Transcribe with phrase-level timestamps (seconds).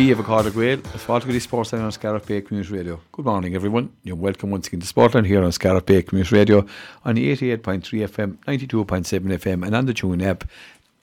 [0.00, 3.00] Of Accorda Gael, as far as Sports on Scariff Bay Community Radio.
[3.12, 3.92] Good morning, everyone.
[4.02, 6.66] You're welcome once again to Sportland here on Scariff Bay Community Radio
[7.04, 10.44] on the 88.3 FM, 92.7 FM, and on the Tune app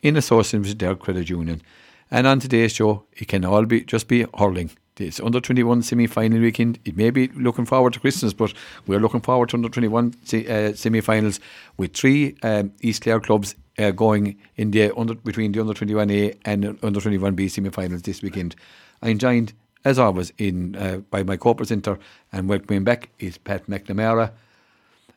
[0.01, 1.61] in association with Derg Credit Union.
[2.09, 4.71] And on today's show, it can all be just be hurling.
[4.97, 6.79] It's under 21 semi final weekend.
[6.83, 8.51] It may be looking forward to Christmas, but
[8.87, 11.39] we're looking forward to under 21 uh, semi finals
[11.77, 16.35] with three um, East Clare clubs uh, going in the under between the under 21A
[16.45, 18.55] and under 21B semi finals this weekend.
[19.01, 19.53] I'm joined,
[19.85, 21.99] as always, in uh, by my co presenter
[22.31, 24.31] and welcoming back is Pat McNamara.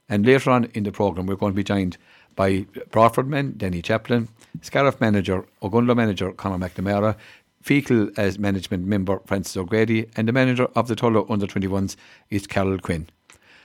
[0.08, 1.96] And later on in the programme, we're going to be joined
[2.36, 4.28] by Broadford man Denny Chaplin,
[4.62, 7.16] Scariff manager, Ogonnelloe manager Conor McNamara,
[7.64, 11.96] Feakle as management member Francis O'Grady, and the manager of the Tulla under 21s
[12.30, 13.08] is Carol Quinn.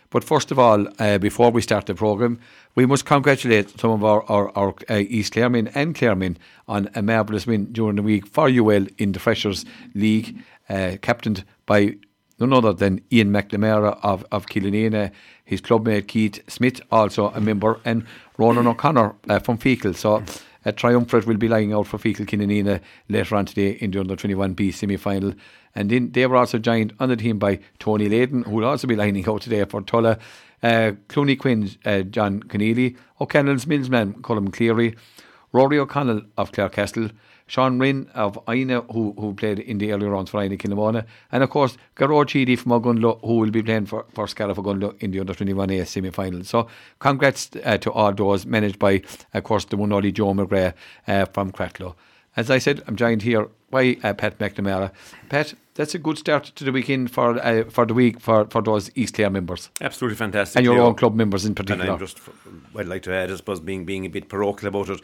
[0.09, 2.39] But first of all, uh, before we start the programme,
[2.75, 6.37] we must congratulate some of our, our, our uh, East Claremen and Claremen
[6.67, 10.37] on a marvellous win during the week for UL in the Freshers League,
[10.69, 11.95] uh, captained by
[12.39, 14.45] none other than Ian McNamara of, of
[15.45, 18.05] his clubmate Keith Smith, also a member, and
[18.37, 19.95] Ronan O'Connor uh, from Feakle.
[19.95, 20.23] So
[20.65, 24.15] a triumvirate will be lying out for Feakle Killanena later on today in the under
[24.15, 25.33] 21B semi final.
[25.75, 28.87] And then they were also joined on the team by Tony Layden, who will also
[28.87, 30.17] be lining out today for Tulla,
[30.63, 34.95] uh, Clooney Quin, uh, John Keneally, O'Connell's Millsman, Colin Cleary,
[35.51, 37.11] Rory O'Connell of Clarecastle,
[37.47, 41.43] Sean Rinn of Inagh, who, who played in the early rounds for Inagh Kilnamona, and
[41.43, 45.11] of course, Garrod Chidi from Ogonnelloe, who will be playing for, for Scariff Ogonnelloe in
[45.11, 46.43] the under 21A semi final.
[46.43, 46.67] So,
[46.99, 49.03] congrats uh, to all those, managed by,
[49.33, 50.73] of course, the one only Joe McGrath
[51.07, 51.95] uh, from Cratloe.
[52.37, 54.91] As I said, I'm joined here by uh, Pat McNamara.
[55.29, 58.61] Pat, that's a good start to the weekend for uh, for the week for, for
[58.61, 59.69] those East Clare members.
[59.79, 60.57] Absolutely fantastic.
[60.57, 61.83] And your own club members in particular.
[61.83, 62.19] And I'm just,
[62.77, 65.01] I'd like to add, I suppose, being being a bit parochial about it,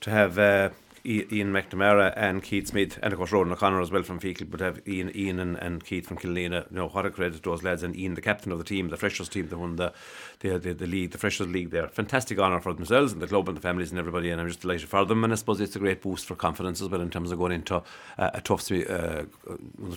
[0.00, 0.70] to have uh,
[1.06, 4.60] Ian McNamara and Keith Smith, and of course Ronan O'Connor as well from Feakle, but
[4.60, 6.70] have Ian, Ian and, and Keith from Killanena.
[6.70, 8.88] You know what a credit to those lads, and Ian, the captain of the team,
[8.88, 9.92] the freshers team, that won the
[10.40, 11.70] the, the, the league, the freshers league.
[11.70, 14.48] There, fantastic honour for themselves and the club and the families and everybody, and I'm
[14.48, 15.24] just delighted for them.
[15.24, 17.52] And I suppose it's a great boost for confidence as well in terms of going
[17.52, 17.82] into uh,
[18.16, 19.24] a tough uh,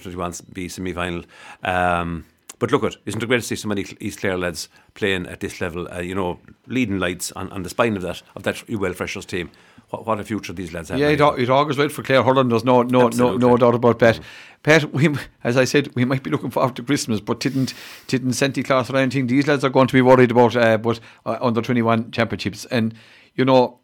[0.02, 1.24] 21 B semi final.
[1.64, 2.26] Um,
[2.60, 5.40] but look, it isn't it great to see so many East Clare lads playing at
[5.40, 5.88] this level?
[5.92, 9.26] Uh, you know, leading lights on, on the spine of that of that UL Freshers
[9.26, 9.52] team.
[9.90, 11.00] What, what a future these lads have.
[11.00, 12.50] Yeah, it, it augurs well for Clare Hurling.
[12.50, 14.20] There's no no no no doubt about that.
[14.64, 17.74] Pat, we, as I said, we might be looking forward to Christmas, but didn't
[18.08, 19.28] didn't Santa Claus or anything.
[19.28, 22.66] These lads are going to be worried about uh, but uh, under twenty one championships,
[22.66, 22.94] and
[23.36, 23.80] you know,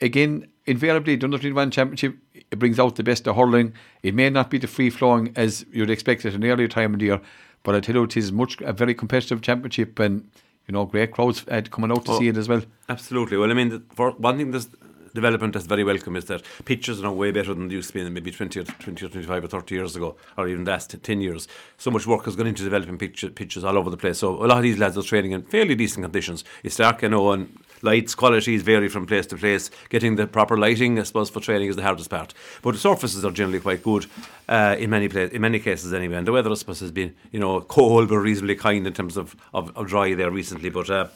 [0.00, 3.74] again, invariably the under twenty one championship it brings out the best of hurling.
[4.02, 7.00] It may not be the free flowing as you'd expect at an earlier time of
[7.00, 7.20] the year
[7.62, 10.28] but I tell you, it is much a very competitive championship, and
[10.66, 12.62] you know, great crowds uh, coming out to oh, see it as well.
[12.88, 13.36] Absolutely.
[13.36, 14.68] Well, I mean, for one thing, this
[15.14, 17.94] development that's very welcome is that pitches are now way better than they used to
[17.94, 21.20] be maybe 20 or, 20 or 25 or 30 years ago, or even last 10
[21.20, 21.48] years.
[21.78, 24.18] So much work has gone into developing pitch, pitches all over the place.
[24.18, 26.44] So a lot of these lads are training in fairly decent conditions.
[26.62, 29.70] It's dark, you know, and lights qualities vary from place to place.
[29.90, 32.32] Getting the proper lighting, I suppose, for training is the hardest part.
[32.62, 34.06] But the surfaces are generally quite good
[34.48, 36.16] uh, in many places, in many cases anyway.
[36.16, 39.16] And the weather, I suppose, has been you know cold but reasonably kind in terms
[39.16, 40.70] of of, of dry there recently.
[40.70, 41.08] But uh,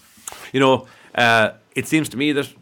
[0.53, 2.53] you know, uh, it seems to me that.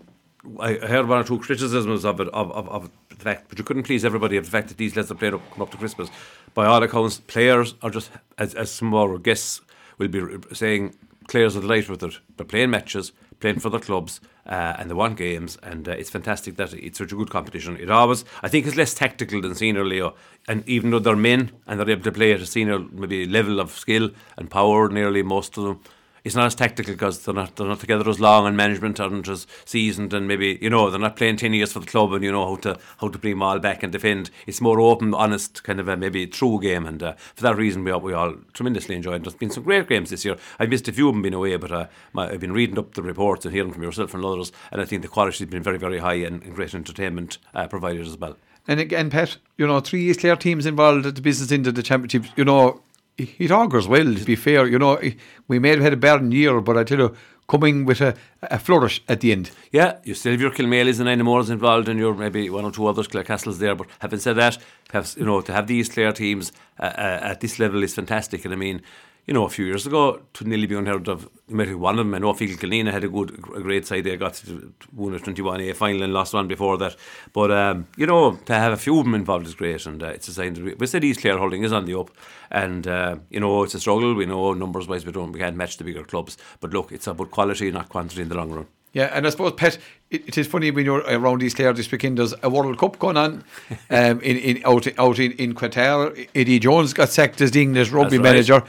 [0.60, 3.65] I heard one or two criticisms of it, of, of, of the fact, but you
[3.65, 5.77] couldn't please everybody of the fact that these lads have played up, come up to
[5.77, 6.10] Christmas.
[6.53, 9.60] By all accounts, players are just, as, as some our guests
[9.99, 10.21] will be
[10.53, 10.97] saying,
[11.28, 12.19] players are delighted with it.
[12.37, 16.10] They're playing matches, playing for their clubs, uh, and they won games, and uh, it's
[16.10, 17.78] fantastic that it's such a good competition.
[17.78, 20.15] It always, I think, is less tactical than senior Leo,
[20.47, 23.61] and even though they're men and they're able to play at a senior maybe level
[23.61, 25.81] of skill and power, nearly most of them,
[26.25, 29.29] it's not as tactical because they're not they're not together as long and management aren't
[29.29, 32.25] as seasoned and maybe you know they're not playing ten years for the club and
[32.25, 34.31] you know how to how to bring them all back and defend.
[34.47, 37.85] It's more open, honest kind of a maybe true game, and uh, for that reason
[37.85, 39.25] we all, we all tremendously enjoyed.
[39.25, 40.37] There's been some great games this year.
[40.59, 42.95] I missed a few of them being away, but uh, my, I've been reading up
[42.95, 45.62] the reports and hearing from yourself and others, and I think the quality has been
[45.62, 48.37] very very high and, and great entertainment uh, provided as well.
[48.67, 51.82] And again, Pat, you know, three Clare teams involved at the business end of the
[51.82, 52.25] championship.
[52.35, 52.81] You know,
[53.16, 54.66] it augurs well, to be fair.
[54.66, 55.00] You know,
[55.49, 57.16] we may have had a bad year, but I tell you,
[57.46, 59.50] coming with a, a flourish at the end.
[59.70, 62.87] Yeah, you still have your Kilmaleys and Enamores involved, and you're maybe one or two
[62.87, 63.75] others, Castles there.
[63.75, 64.58] But having said that,
[64.93, 68.44] have, you know, to have these Clare teams uh, uh, at this level is fantastic.
[68.44, 68.82] And I mean,
[69.26, 71.29] you know, a few years ago, to nearly be unheard of.
[71.49, 74.05] Maybe one of them, I know Feakle Killanena had a good, a great side.
[74.05, 76.97] They got to won a 21A final and lost one before that.
[77.32, 79.87] But, um, you know, to have a few of them involved is great.
[79.87, 82.11] And uh, it's a sign that we said East Clare Hurling is on the up.
[82.50, 84.15] And, uh, you know, it's a struggle.
[84.15, 86.37] We know numbers wise we, don't, we can't match the bigger clubs.
[86.61, 88.67] But look, it's about quality, not quantity in the long run.
[88.94, 89.76] Yeah, and I suppose, Pet,
[90.11, 92.19] it, it is funny when you're around East Clare this weekend.
[92.19, 93.43] There's a World Cup going on
[93.91, 96.29] um, in, in out out in, in Qatar.
[96.35, 98.23] Eddie Jones got sacked as the English rugby right.
[98.23, 98.62] manager,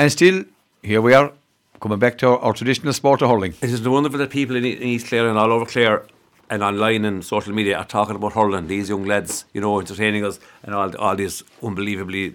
[0.00, 0.44] and still
[0.82, 1.30] here we are
[1.78, 3.52] coming back to our, our traditional sport of hurling.
[3.60, 6.06] It is wonderful that people in, East Clare and all over Clare
[6.48, 8.66] and online and social media are talking about hurling.
[8.66, 12.34] These young lads, you know, entertaining us and all all these unbelievably.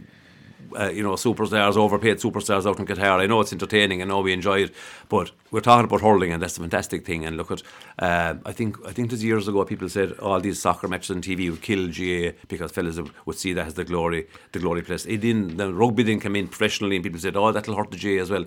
[0.78, 3.20] Uh, you know, superstars, overpaid superstars out in Qatar.
[3.20, 4.02] I know it's entertaining.
[4.02, 4.74] I know we enjoy it,
[5.10, 7.26] but we're talking about hurling, and that's a fantastic thing.
[7.26, 7.62] And look at,
[8.00, 11.22] uh, I think, I think there's years ago people said all these soccer matches on
[11.22, 15.06] TV would kill GAA because fellas would see that as the glory, the glory place.
[15.06, 15.58] It didn't.
[15.58, 18.30] The rugby didn't come in professionally, and people said, "Oh, that'll hurt the GAA as
[18.30, 18.46] well."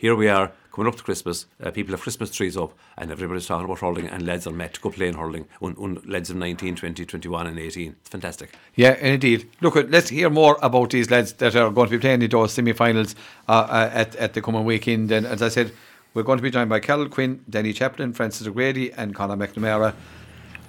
[0.00, 1.46] here we are coming up to Christmas.
[1.62, 4.74] Uh, people have Christmas trees up, and everybody's talking about hurling, and lads are met
[4.74, 5.46] to go playing hurling.
[5.62, 7.96] Un, un, lads of 19, 20, 21, and 18.
[8.00, 8.50] It's fantastic.
[8.74, 9.48] Yeah, indeed.
[9.60, 12.52] Look, let's hear more about these lads that are going to be playing in those
[12.52, 13.14] semi finals
[13.48, 15.10] uh, uh, at, at the coming weekend.
[15.10, 15.72] And as I said,
[16.14, 19.94] we're going to be joined by Carol Quinn, Danny Chaplin, Francis O'Grady, and Conor McNamara.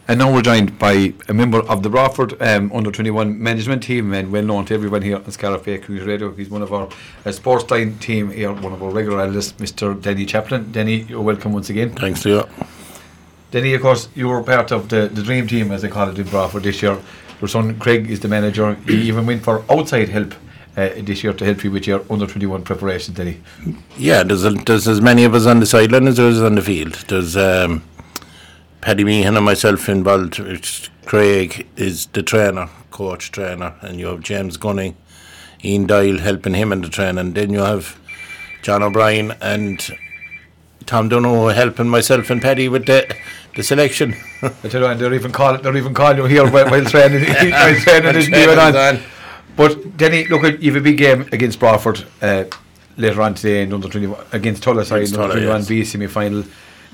[0.08, 4.14] And now we're joined by a member of the Broadford um, under 21 management team
[4.14, 6.32] and well known to everyone here on Bay Community Radio.
[6.34, 6.90] He's one of our
[7.26, 10.00] uh, sports line team here, one of our regular analysts, Mr.
[10.02, 10.72] Denny Chaplin.
[10.72, 11.92] Denny, you're welcome once again.
[11.92, 12.44] Thanks to you.
[13.52, 16.18] Denny, of course, you were part of the, the dream team, as they call it
[16.18, 16.98] in Broadford this year.
[17.40, 18.74] Your son Craig is the manager.
[18.88, 20.34] He even went for outside help
[20.78, 23.40] uh, this year to help you with your under 21 preparation, Denny.
[23.98, 26.56] Yeah, there's, a, there's as many of us on the sideline as there is on
[26.56, 26.94] the field.
[27.08, 27.38] There's.
[27.38, 27.84] Um,
[28.82, 30.42] Paddy Meehan and myself involved.
[31.06, 34.98] Craig is the trainer, coach trainer, and you have James Gunning,
[35.64, 37.20] Ian Doyle helping him in the training.
[37.20, 38.00] And then you have
[38.64, 39.88] John O'Brien and
[40.86, 43.16] Tom Dunno helping myself and Paddy with the
[43.56, 44.16] the selection.
[44.42, 47.24] I tell you, and they're even calling they're even calling you here while, while training
[47.52, 48.76] while training is going on.
[48.76, 49.00] on.
[49.56, 52.46] But Denny, look at you have a big game against Broadford uh,
[52.98, 55.84] later on today in under twenty one against Tulla, sorry, in under twenty one B
[55.86, 56.44] semi final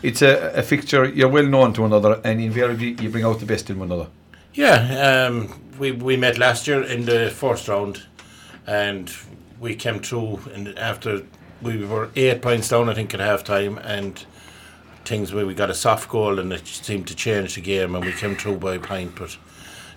[0.04, 3.40] it's a, a fixture you're well known to one another, and invariably you bring out
[3.40, 4.10] the best in one another.
[4.54, 8.04] Yeah, um, we we met last year in the first round,
[8.66, 9.12] and
[9.60, 10.40] we came through.
[10.54, 11.24] And after
[11.62, 14.24] we were eight points down, I think at half time, and
[15.06, 18.06] things where we got a soft goal, and it seemed to change the game, and
[18.06, 19.38] we came through by a point, but.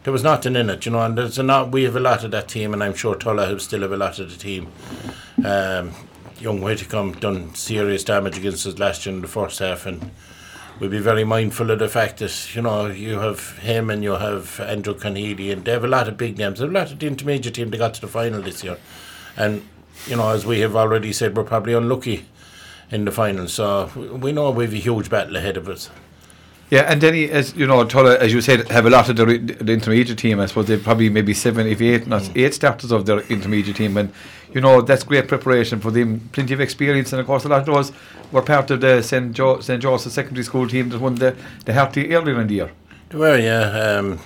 [0.02, 1.72] There was nothing in it, you know, and there's a not.
[1.72, 3.98] We have a lot of that team, and I'm sure Tulla have still have a
[3.98, 4.68] lot of the team.
[5.44, 5.92] Um,
[6.40, 10.10] young Whitcomb done serious damage against us last year in the first half, and
[10.78, 14.12] we'll be very mindful of the fact that you know you have him and you
[14.12, 16.58] have Andrew Conheely, and they have a lot of big names.
[16.58, 18.78] They have a lot of the intermediate team that got to the final this year,
[19.36, 19.66] and
[20.06, 22.26] you know as we have already said, we're probably unlucky
[22.90, 23.46] in the final.
[23.46, 23.90] So
[24.20, 25.90] we know we have a huge battle ahead of us.
[26.70, 29.24] Yeah, and then as you know, Tulla, as you said, have a lot of the,
[29.24, 30.38] the intermediate team.
[30.38, 32.44] I suppose they probably maybe seven, if eight, not mm.
[32.44, 34.12] eight starters of their intermediate team, and
[34.54, 36.28] you know that's great preparation for them.
[36.30, 37.92] Plenty of experience, and of course a lot of those
[38.30, 39.32] were part of the St.
[39.32, 39.82] Jo- St.
[39.82, 41.34] Secondary school team that won the
[41.64, 42.70] the Harty earlier in the year.
[43.12, 44.20] Well, yeah, um,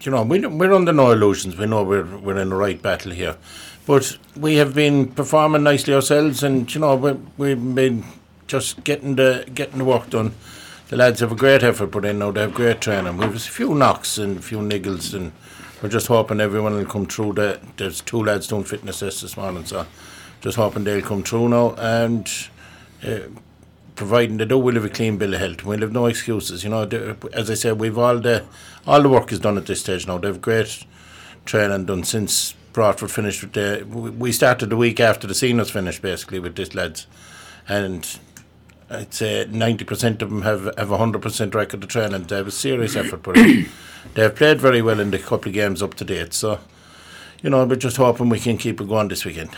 [0.00, 1.58] you know we we're under no illusions.
[1.58, 3.36] We know we're we're in the right battle here,
[3.86, 8.04] but we have been performing nicely ourselves, and you know we we've been
[8.46, 10.32] just getting the getting the work done
[10.92, 12.30] the lads have a great effort put in now.
[12.30, 13.16] They have great training.
[13.16, 15.32] We've a few knocks and a few niggles, and
[15.82, 17.32] we're just hoping everyone will come through.
[17.32, 19.86] The, there's two lads doing fitness tests this morning, so
[20.42, 21.74] just hoping they'll come through now.
[21.78, 22.30] And
[23.02, 23.20] uh,
[23.96, 25.64] providing they do, we'll have a clean bill of health.
[25.64, 26.62] We'll have no excuses.
[26.62, 28.44] You know, as I said, we've all the
[28.86, 30.18] all the work is done at this stage now.
[30.18, 30.84] They've great
[31.46, 33.86] training done since Broadford finished with the.
[33.86, 37.06] We started the week after the seniors finished, basically, with this lads,
[37.66, 38.06] and
[38.92, 42.24] I'd say 90% of them have, have a 100% record of training.
[42.24, 43.68] They have a serious effort put in.
[44.14, 46.34] They have played very well in the couple of games up to date.
[46.34, 46.58] So,
[47.40, 49.50] you know, we're just hoping we can keep it going this weekend.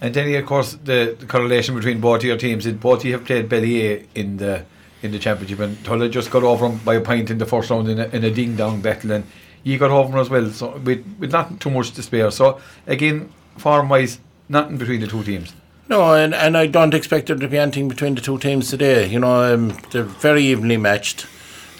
[0.00, 3.24] And then, of course, the, the correlation between both your teams is both you have
[3.24, 4.64] played Ballyea in the
[5.02, 7.70] in the championship, and Tulla just got over them by a point in the first
[7.70, 9.24] round in a, in a ding dong battle, and
[9.62, 10.50] you got over them as well.
[10.50, 12.30] So with with not too much to spare.
[12.30, 14.18] So again, form wise,
[14.48, 15.52] nothing between the two teams.
[15.90, 19.08] No, and, and I don't expect there to be anything between the two teams today.
[19.08, 21.26] You know, um, they're very evenly matched.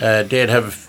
[0.00, 0.88] Uh, they'd have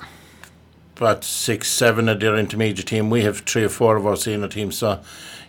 [0.98, 3.12] about six, seven of their intermediate team.
[3.12, 4.80] We have three or four of our senior teams.
[4.80, 5.02] So,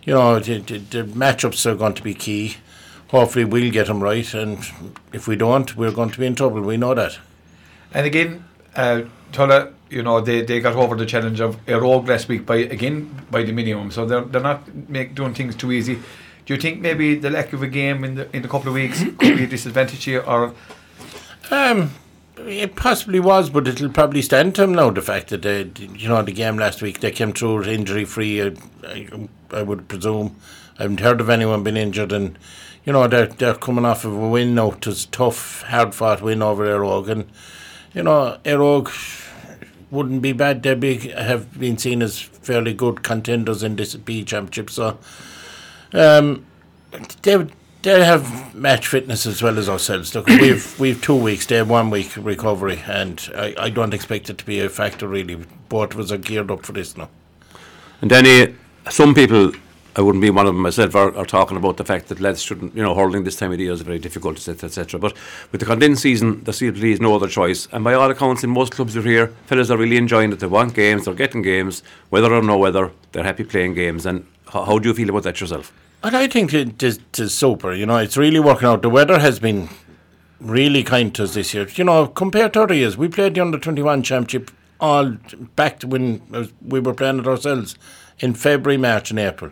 [0.03, 2.57] you know, the, the, the matchups are going to be key.
[3.07, 4.59] Hopefully, we'll get them right, and
[5.11, 6.61] if we don't, we're going to be in trouble.
[6.61, 7.17] We know that.
[7.91, 8.43] And again,
[8.75, 9.03] uh,
[9.89, 13.25] you know, they, they got over the challenge of a rogue last week by again
[13.29, 15.99] by the minimum, so they're they're not make, doing things too easy.
[16.45, 18.73] Do you think maybe the lack of a game in the in a couple of
[18.73, 20.53] weeks could be a disadvantage here, or?
[21.51, 21.91] Um,
[22.37, 24.89] it possibly was, but it'll probably stand to them now.
[24.89, 28.41] The fact that they, you know, the game last week they came through injury free.
[28.41, 28.51] I,
[28.83, 30.35] I, I, would presume.
[30.79, 32.37] I haven't heard of anyone being injured, and
[32.85, 34.71] you know they're they're coming off of a win now.
[34.71, 37.25] It was tough, hard fought win over Air and
[37.93, 38.91] you know, Éire Óg
[39.91, 40.63] wouldn't be bad.
[40.63, 44.69] They be, have been seen as fairly good contenders in this B championship.
[44.71, 44.97] So
[45.93, 46.45] um,
[47.21, 47.47] they
[47.81, 50.13] they have match fitness as well as ourselves.
[50.15, 51.45] Look, we've we've two weeks.
[51.45, 55.07] They have one week recovery, and I, I don't expect it to be a factor
[55.07, 55.45] really.
[55.69, 57.09] Both of us are geared up for this now.
[58.01, 58.47] And uh,
[58.89, 59.53] some people
[59.95, 62.41] I wouldn't be one of them myself, are, are talking about the fact that lads
[62.41, 64.99] shouldn't, you know, hurling this time of the year is very difficult, etc., etc.
[64.99, 65.13] But
[65.51, 67.67] with the condensed season, there to be no other choice.
[67.71, 70.39] And by all accounts, in most clubs are here, fellas are really enjoying it.
[70.39, 74.07] They want games, they're getting games, whether or no weather, they're happy playing games.
[74.07, 75.71] And how, how do you feel about that yourself?
[76.03, 77.73] And I think it is, it is super.
[77.73, 78.81] You know, it's really working out.
[78.81, 79.69] The weather has been
[80.41, 81.65] really kind to us this year.
[81.75, 85.15] You know, compared to other years, we played the under twenty one championship all
[85.55, 86.21] back to when
[86.61, 87.77] we were playing it ourselves
[88.19, 89.51] in February, March, and April.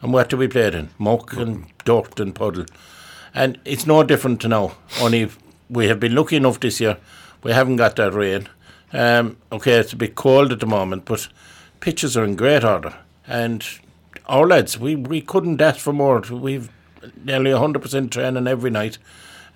[0.00, 0.88] And what do we play it in?
[0.98, 2.64] Muck and dirt and puddle.
[3.34, 4.72] And it's no different to now.
[5.02, 5.28] Only
[5.68, 6.96] we have been lucky enough this year.
[7.42, 8.48] We haven't got that rain.
[8.94, 11.28] Um, okay, it's a bit cold at the moment, but
[11.80, 12.94] pitches are in great order.
[13.26, 13.62] And
[14.30, 16.20] our lads, we, we couldn't ask for more.
[16.20, 16.70] We've
[17.24, 18.98] nearly 100% training every night.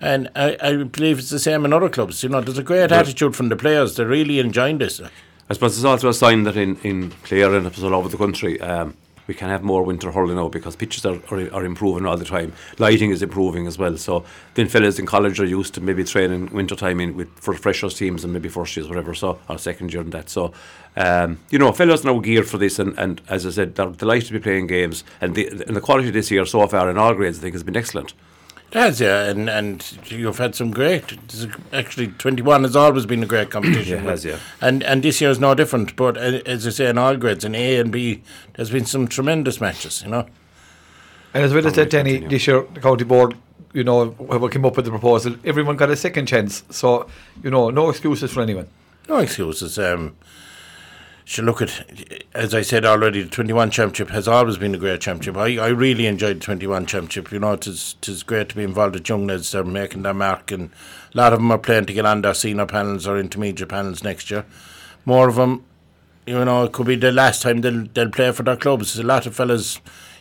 [0.01, 2.21] And I, I believe it's the same in other clubs.
[2.21, 3.95] You know, there's a great attitude from the players.
[3.95, 5.01] They're really enjoying this.
[5.49, 8.59] I suppose it's also a sign that in, in Clare and all over the country,
[8.59, 12.17] um, we can have more winter hurling now because pitches are, are, are, improving all
[12.17, 12.53] the time.
[12.77, 13.97] Lighting is improving as well.
[13.97, 17.53] So then fellas in college are used to maybe training winter time in with for
[17.53, 19.13] freshers teams and maybe first years whatever.
[19.13, 20.29] So or second year and that.
[20.29, 20.53] So
[20.95, 24.27] um, you know, fellas now geared for this and, and as I said, they're delighted
[24.27, 27.13] to be playing games and the and the quality this year so far in all
[27.13, 28.13] grades I think has been excellent.
[28.75, 31.17] It has, yeah, and and you've had some great.
[31.71, 33.99] Actually, twenty one has always been a great competition.
[33.99, 34.37] it has, yeah.
[34.59, 35.95] And and this year is no different.
[35.95, 38.21] But uh, as I say, in all grades, in A and B,
[38.55, 40.01] there's been some tremendous matches.
[40.03, 40.27] You know.
[41.33, 43.37] And as well as that, Danny, this year the county board,
[43.71, 46.63] you know, whoever came up with the proposal, everyone got a second chance.
[46.69, 47.07] So
[47.41, 48.67] you know, no excuses for anyone.
[49.07, 49.79] No excuses.
[49.79, 50.17] Um,
[51.25, 51.83] should look at,
[52.35, 55.35] as I said already, the 21 Championship has always been a great championship.
[55.35, 57.31] I, I really enjoyed the 21 Championship.
[57.31, 59.51] You know, it is, it is great to be involved with young lads.
[59.51, 60.69] They're making their mark, and
[61.13, 64.03] a lot of them are playing to get on their senior panels or intermediate panels
[64.03, 64.45] next year.
[65.03, 65.65] More of them,
[66.27, 68.97] you know, it could be the last time they'll, they'll play for their clubs.
[68.99, 69.79] A lot of fellas,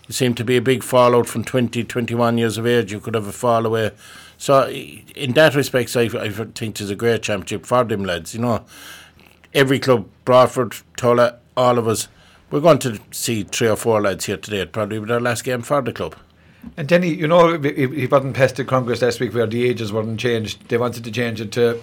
[0.09, 2.93] seem to be a big fallout from 20, 21 years of age.
[2.93, 3.93] You could have a fall away.
[4.37, 8.35] So, in that respect, I, I think it's a great championship for them lads.
[8.35, 8.65] You know,
[9.55, 12.09] every club, Broadford, Tulla, all of us,
[12.51, 14.61] we're going to see three or four lads here today.
[14.61, 16.17] It'll probably be their last game for the club.
[16.77, 20.19] And Denny, you know, he wasn't passed the Congress last week where the ages weren't
[20.19, 20.69] changed.
[20.69, 21.81] They wanted to change it to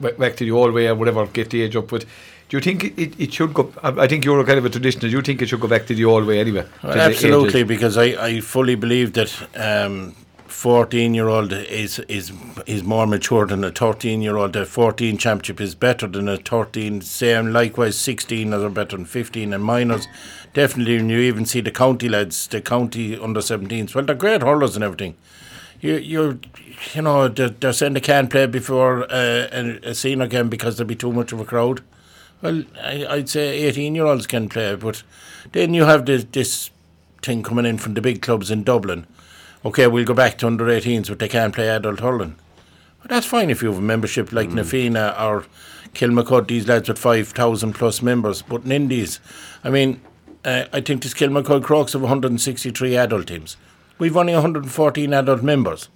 [0.00, 1.88] back to the old way or whatever, get the age up.
[1.88, 2.04] But
[2.48, 3.72] do you think it, it should go?
[3.82, 5.10] I think you're kind of a traditional.
[5.10, 6.66] Do you think it should go back to the old way anyway?
[6.82, 10.14] Well, absolutely, because I, I fully believe that um,
[10.56, 12.32] 14 year old is is
[12.64, 14.54] is more mature than a 13 year old.
[14.54, 17.02] The 14 championship is better than a 13.
[17.02, 20.08] Same likewise, 16 are better than 15 and minors.
[20.54, 24.40] Definitely, when you even see the county lads, the county under 17s, well, they're great
[24.40, 25.14] hurlers and everything.
[25.82, 26.40] You you
[26.94, 30.78] you know they're, they're saying they can't play before uh, a, a senior game because
[30.78, 31.82] there'll be too much of a crowd.
[32.40, 35.02] Well, I, I'd say 18 year olds can play, but
[35.52, 36.70] then you have this this
[37.20, 39.06] thing coming in from the big clubs in Dublin
[39.66, 42.36] okay, we'll go back to under 18s, but they can't play adult hurling.
[43.02, 44.54] But that's fine if you have a membership like mm.
[44.54, 45.44] Na Fianna or
[45.94, 48.42] Kilmacud, these lads with 5,000 plus members.
[48.42, 49.18] But in Indies,
[49.64, 50.00] I mean,
[50.44, 53.56] uh, I think this Kilmacud Crokes have 163 adult teams.
[53.98, 55.88] We've only 114 adult members,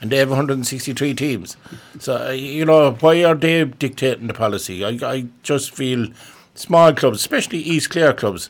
[0.00, 1.56] and they have 163 teams.
[1.98, 4.84] So, uh, you know, why are they dictating the policy?
[4.84, 6.08] I, I just feel
[6.54, 8.48] small clubs, especially East Clare clubs,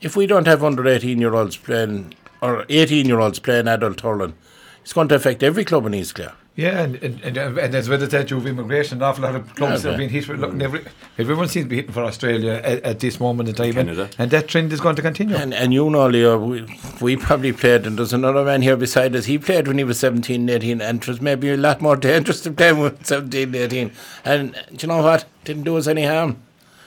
[0.00, 4.00] if we don't have under 18 year olds playing or 18 year olds playing adult
[4.00, 4.34] hurling,
[4.82, 6.34] it's going to affect every club in East Clare.
[6.58, 9.54] Yeah, and and, and, and as well as that, you've immigration, an awful lot of
[9.54, 10.40] clubs yeah, have been hit with.
[10.40, 10.84] Look, every,
[11.16, 14.02] everyone seems to be hitting for Australia at, at this moment in time, Canada.
[14.02, 15.36] And, and that trend is going to continue.
[15.36, 16.66] And, and you know, Leo, we,
[17.00, 19.26] we probably played, and there's another man here beside us.
[19.26, 22.40] He played when he was 17, 18, and it was maybe a lot more dangerous
[22.40, 23.92] to play with 17, 18.
[24.24, 25.26] And do you know what?
[25.44, 26.42] Didn't do us any harm.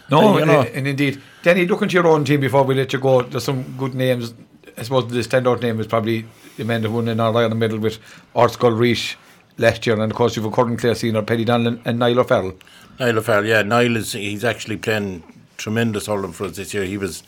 [0.10, 1.22] No, and, you know, and, and indeed.
[1.44, 3.22] Danny, look into your own team before we let you go.
[3.22, 4.34] There's some good names
[4.78, 6.26] I suppose the standout name is probably
[6.58, 8.00] the man who won in our the medal with
[8.36, 9.16] Ardscoil Rís
[9.58, 12.58] last year, and of course you've a current Clare senior Paddy Donlan and Niall O'Farrell.
[13.00, 15.24] Niall O'Farrell, yeah, Niall is he's actually playing
[15.58, 16.84] tremendous hurling for us this year.
[16.84, 17.24] He was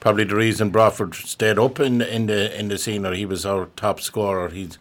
[0.00, 3.14] probably the reason Broadford stayed up in in the in the senior.
[3.14, 4.48] He was our top scorer.
[4.48, 4.78] He's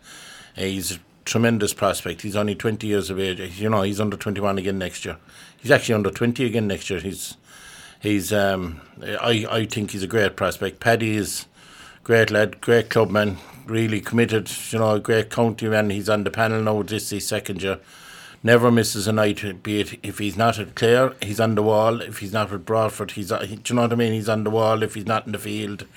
[0.55, 2.21] he's a tremendous prospect.
[2.21, 3.59] He's only twenty years of age.
[3.59, 5.17] You know, he's under twenty one again next year.
[5.57, 6.99] He's actually under twenty again next year.
[6.99, 7.37] He's
[7.99, 10.79] he's um I I think he's a great prospect.
[10.79, 11.45] Paddy is
[12.05, 15.89] great lad, great clubman, really committed, you know, great county man.
[15.89, 17.79] He's on the panel now, this is second year.
[18.43, 19.63] never misses a night.
[19.63, 22.01] Be it if he's not at Clare, he's on the wall.
[22.01, 24.13] If he's not at Broadford, he's uh, do you know what I mean?
[24.13, 24.83] He's on the wall.
[24.83, 25.87] If he's not in the field,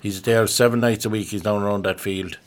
[0.00, 1.28] he's there seven nights a week.
[1.28, 2.38] He's down around that field.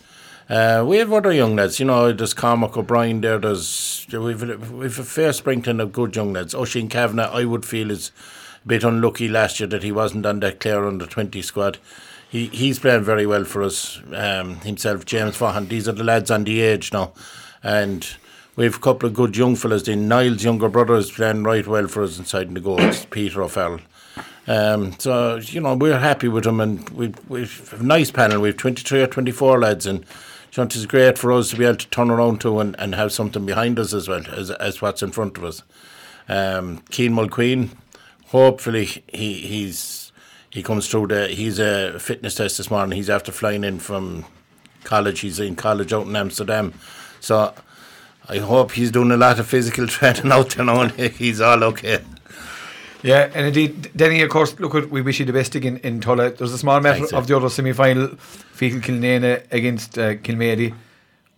[0.50, 5.00] Uh, we have other young lads, you know, there's Cormac O'Brien there, there's, we've, we've
[5.00, 6.54] a fair sprinkling of good young lads.
[6.54, 8.12] Oisin Kavanagh, I would feel, is
[8.68, 11.78] bit unlucky last year that he wasn't on that Clare under 20 squad.
[12.30, 15.68] He He's playing very well for us um, himself, James Fahan.
[15.68, 17.14] These are the lads on the age now.
[17.64, 18.08] And
[18.56, 19.84] we've a couple of good young fellas.
[19.84, 23.42] Then Niall's younger brother is playing right well for us inside in the goals, Peter
[23.42, 23.82] O'Farrell.
[24.48, 28.42] Um, so, you know, we're happy with him and we, we've a nice panel.
[28.42, 30.06] We've 23 or 24 lads and
[30.58, 33.12] know, it's great for us to be able to turn around to and, and have
[33.12, 35.64] something behind us as well as, as what's in front of us.
[36.28, 37.70] Um, Keen Mulqueen,
[38.32, 40.12] hopefully he he's
[40.50, 42.96] he comes through the he's a fitness test this morning.
[42.96, 44.26] He's after flying in from
[44.84, 45.20] college.
[45.20, 46.74] He's in college out in Amsterdam,
[47.20, 47.54] so
[48.28, 50.82] I hope he's doing a lot of physical training out there now.
[50.82, 52.02] And he's all okay.
[53.04, 56.30] Yeah, and indeed, Denny, of course, look, we wish you the best again in Tulla.
[56.30, 60.76] There's a small matter Thanks, of the other semi final, Feakle Kilnane against uh, Kilmaley.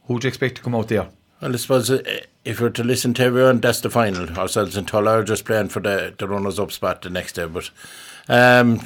[0.08, 1.08] Who do you expect to come out there?
[1.42, 2.04] Well, I suppose uh,
[2.46, 4.30] if we're to listen to everyone, that's the final.
[4.38, 7.46] Ourselves in Tulla are just playing for the, the runners up spot the next day.
[7.46, 7.70] But
[8.28, 8.82] um,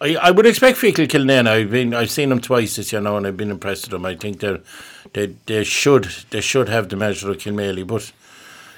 [0.00, 1.48] I, I would expect Feakle Kilnane.
[1.48, 4.04] I've been I've seen them twice this year now, and I've been impressed with them.
[4.04, 4.60] I think they
[5.14, 8.12] they they should they should have the measure of Kilmaley, but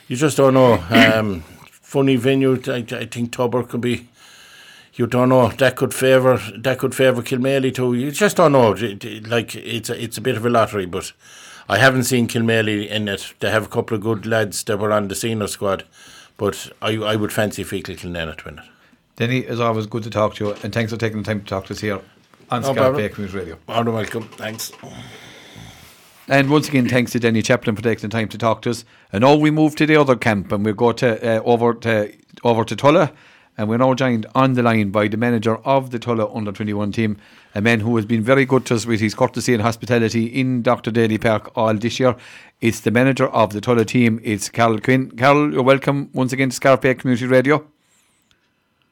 [0.09, 0.83] you just don't know.
[1.14, 1.42] Um,
[1.94, 2.61] funny venue.
[2.66, 4.09] I, I think Tubber could be.
[4.94, 7.94] You don't know that could favour that could favour Kilmaley too.
[7.94, 8.71] You just don't know.
[9.28, 11.12] Like it's a, it's a bit of a lottery, but
[11.68, 13.35] I haven't seen Kilmaley in it.
[13.40, 15.85] They have a couple of good lads that were on the senior squad,
[16.37, 18.64] but I I would fancy Feakle Kilnane to win it.
[19.16, 21.47] Denny, it's always good to talk to you, and thanks for taking the time to
[21.47, 22.00] talk to us here
[22.50, 22.97] on No problem.
[22.97, 23.59] Bay Community Radio.
[23.68, 24.25] You're welcome.
[24.30, 24.73] Thanks.
[26.26, 28.85] And once again, thanks to Denny Chaplin for taking the time to talk to us.
[29.12, 32.12] And now we move to the other camp, and we go to uh, over to
[32.42, 33.12] over to Tulla,
[33.56, 36.73] and we're now joined on the line by the manager of the Tulla under twenty
[36.73, 37.16] one team,
[37.54, 40.62] a man who has been very good to us with his courtesy and hospitality in
[40.62, 40.90] Dr.
[40.90, 42.17] Daly Park all this year.
[42.60, 44.21] It's the manager of the Tulla team.
[44.23, 45.10] It's Carol Quinn.
[45.12, 47.64] Carol, you're welcome once again to Scarpe Community Radio.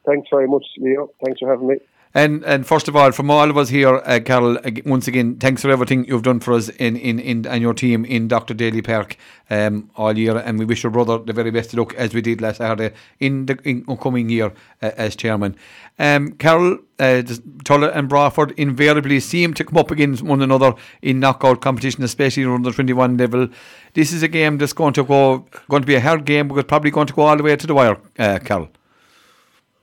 [0.04, 1.10] Thanks very much, Leo.
[1.24, 1.76] Thanks for having me.
[2.14, 5.36] And and first of all, from all of us here, uh, Carol, ag- once again,
[5.36, 8.52] thanks for everything you've done for us in, in, in and your team in Dr.
[8.52, 9.16] Daly Park
[9.48, 10.36] um, all year.
[10.36, 12.94] And we wish your brother the very best of luck as we did last Saturday
[13.18, 15.56] in the in upcoming year uh, as chairman.
[15.98, 17.22] Um, Carol, uh,
[17.64, 22.44] Tulla and Broadford invariably seem to come up against one another in knockout competition, especially
[22.44, 23.48] around the 21 level.
[23.94, 26.64] This is a game that's going to go going to be a hard game because
[26.64, 28.68] probably going to go all the way to the wire, uh, Carol.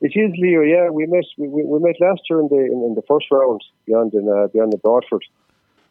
[0.01, 0.61] It is Leo.
[0.61, 3.61] Yeah, we met we, we met last year in the in, in the first round
[3.85, 5.23] beyond in uh, beyond the Broadford,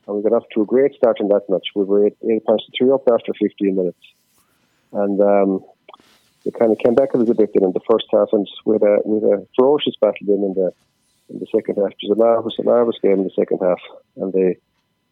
[0.06, 1.68] and we got off to a great start in that match.
[1.74, 4.00] We were eight, eight points to three up after 15 minutes,
[4.92, 5.64] and um,
[6.44, 8.98] they kind of came back a little bit in the first half, and with a
[9.04, 10.72] with a ferocious battle then in the
[11.28, 11.92] in the second half.
[11.92, 13.80] It was a marvelous, a marvelous game in the second half,
[14.16, 14.56] and they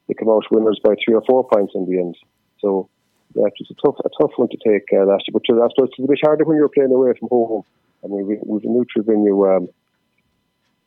[0.08, 2.16] they come out winners by three or four points in the end.
[2.60, 2.88] So
[3.34, 5.68] yeah, it was a tough a tough one to take uh, last year, but I
[5.68, 7.64] suppose it's a bit harder when you're playing away from home.
[8.04, 9.68] I mean, we, we've a neutral venue um,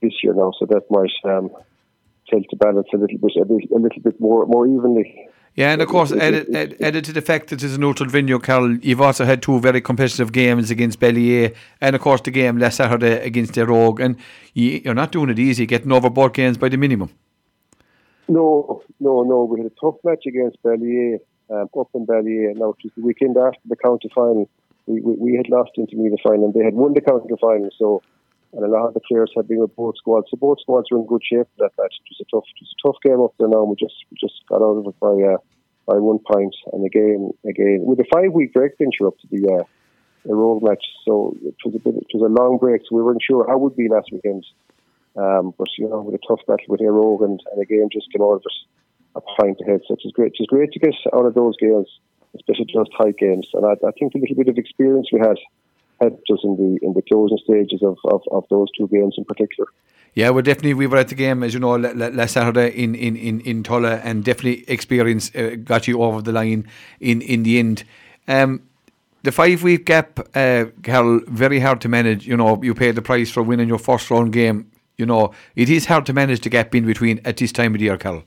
[0.01, 1.49] this year now, so that might um,
[2.29, 5.27] tilt the balance a little bit, a, bit, a little bit more more evenly.
[5.55, 8.39] Yeah, and of course, added, add- added to the fact that it's a neutral venue,
[8.39, 12.59] Carol, you've also had two very competitive games against Ballyea, and of course the game
[12.59, 14.15] last Saturday against the Rogue, and
[14.53, 17.09] you, you're not doing it easy, getting over both games by the minimum.
[18.29, 19.43] No, no, no.
[19.45, 22.55] We had a tough match against Ballyea, um, up in Ballyea.
[22.55, 24.49] Now, it was the weekend after the county final.
[24.87, 27.69] We, we, we had lost into the final, and they had won the county final.
[27.77, 28.01] So,
[28.53, 30.27] and a lot of the players had been with both squads.
[30.29, 31.93] So both squads were in good shape for that match.
[32.01, 33.47] It was a tough, it was a tough game up there.
[33.47, 35.37] Now we just we just got out of it by uh,
[35.85, 36.55] by one point.
[36.73, 39.63] and again, again with a five week break venture up to the uh,
[40.25, 40.83] the road match.
[41.05, 42.81] So it was a bit, it was a long break.
[42.89, 44.45] So we weren't sure how it would be last weekend.
[45.15, 48.11] Um, but you know, with a tough battle with Éire Óg and, and again just
[48.11, 48.53] came out of it
[49.15, 49.81] a point ahead.
[49.87, 50.33] So it was great.
[50.33, 51.87] It was great to get out of those games,
[52.35, 53.49] especially those tight games.
[53.53, 55.37] And I, I think the little bit of experience we had
[55.99, 59.25] helped us in the in the closing stages of, of, of those two games in
[59.25, 59.67] particular.
[60.15, 62.69] Yeah, well, definitely we were at the game, as you know, la- la- last Saturday
[62.69, 66.67] in, in, in, in Tulla, and definitely experience uh, got you over the line
[66.99, 67.83] in, in the end.
[68.27, 68.63] Um,
[69.21, 72.25] the five week gap, uh, Carol, very hard to manage.
[72.25, 74.71] You know, you paid the price for winning your first round game.
[74.97, 77.79] You know, it is hard to manage the gap in between at this time of
[77.79, 78.23] the year, Carol.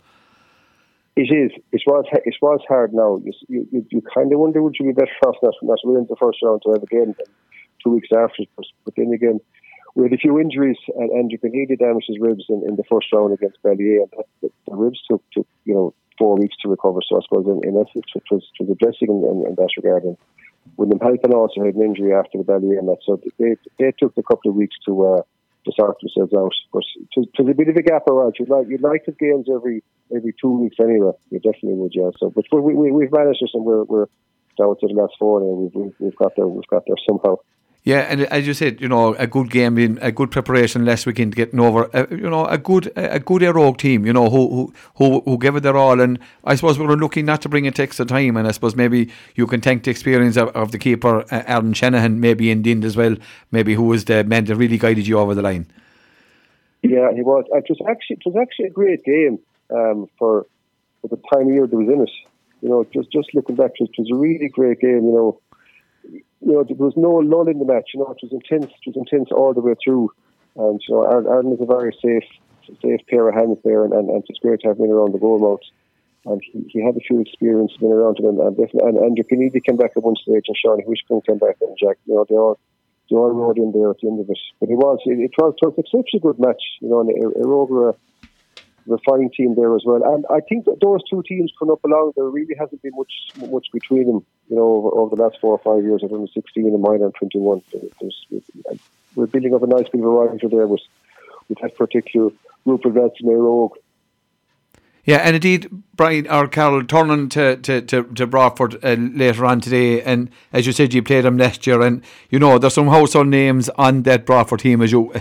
[1.14, 1.52] It is.
[1.72, 2.06] It was.
[2.12, 2.94] It was hard.
[2.94, 6.06] Now you you, you kind of wonder would you be better off not not winning
[6.08, 7.14] the first round to have a game
[7.82, 8.44] two weeks after.
[8.56, 9.40] But, then again,
[9.94, 12.76] we had a few injuries, and, and you can he damaged his ribs in, in
[12.76, 16.56] the first round against Ballyea, and the, the ribs took, took you know four weeks
[16.62, 17.00] to recover.
[17.06, 19.70] So I suppose in, in essence, it was, it was a in, in, in that
[19.76, 20.04] regard.
[20.04, 20.16] And
[20.76, 24.22] William Halpin also had an injury after the and that, so they they took a
[24.22, 25.22] couple of weeks to uh,
[25.64, 26.54] to sort themselves out.
[26.72, 26.82] But
[27.14, 29.82] to, to a bit of a gap around, you'd like you'd like to games every
[30.14, 31.12] every two weeks anyway.
[31.30, 32.10] You definitely would, yeah.
[32.18, 34.06] So, but we, we we've managed this, and we're we're
[34.58, 37.36] down to the last four, and we've, we've got there we've got there somehow.
[37.84, 41.04] Yeah, and as you said, you know, a good game, in a good preparation last
[41.04, 44.72] weekend, getting over, uh, you know, a good a good Óg team, you know, who
[44.94, 47.64] who who gave it their all, and I suppose we were lucky not to bring
[47.64, 50.78] it extra time, and I suppose maybe you can thank the experience of, of the
[50.78, 53.16] keeper, uh, Aaron Shanahan, maybe in Dind as well,
[53.50, 55.66] maybe who was the man that really guided you over the line.
[56.82, 57.46] Yeah, he was.
[57.50, 59.40] It was actually it was actually a great game
[59.70, 60.46] um, for
[61.00, 62.10] for the time of year that was in it.
[62.60, 65.04] You know, just just looking back, it was a really great game.
[65.04, 65.41] You know
[66.44, 67.90] you know, there was no lull in the match.
[67.94, 68.70] You know, it was intense.
[68.70, 70.10] It was intense all the way through.
[70.56, 72.28] And you know, Ireland is a very safe,
[72.82, 75.18] safe pair of hands there, and, and, and it's great to have him around the
[75.18, 75.64] goal mouth.
[76.24, 79.24] And he, he had a few experiences been around him, and and, and, and you
[79.24, 81.98] can either come back at one stage, and Sean Wishbone came back, and Jack.
[82.06, 82.58] You know, they all
[83.10, 84.38] they all rode in there at the end of it.
[84.60, 86.62] But it was it, it was, it was such a good match.
[86.80, 87.10] You know, and
[88.86, 90.02] Erogra fine team there as well.
[90.14, 93.12] And I think that those two teams coming up along, there really hasn't been much
[93.50, 94.26] much between them.
[94.48, 96.02] You know, over, over the last four or five years.
[96.04, 97.62] I don't 16 and mine and 21.
[97.72, 98.26] There's,
[99.14, 100.82] we're building up a nice bit of a rivalry there with
[101.48, 102.30] with that particular
[102.64, 103.72] group of vets in Óg.
[105.04, 109.60] Yeah, and indeed, Brian or Carol turning to to to, to Broadford uh, later on
[109.60, 112.86] today, and as you said, you played them last year, and you know there's some
[112.86, 115.12] household names on that Broadford team, as you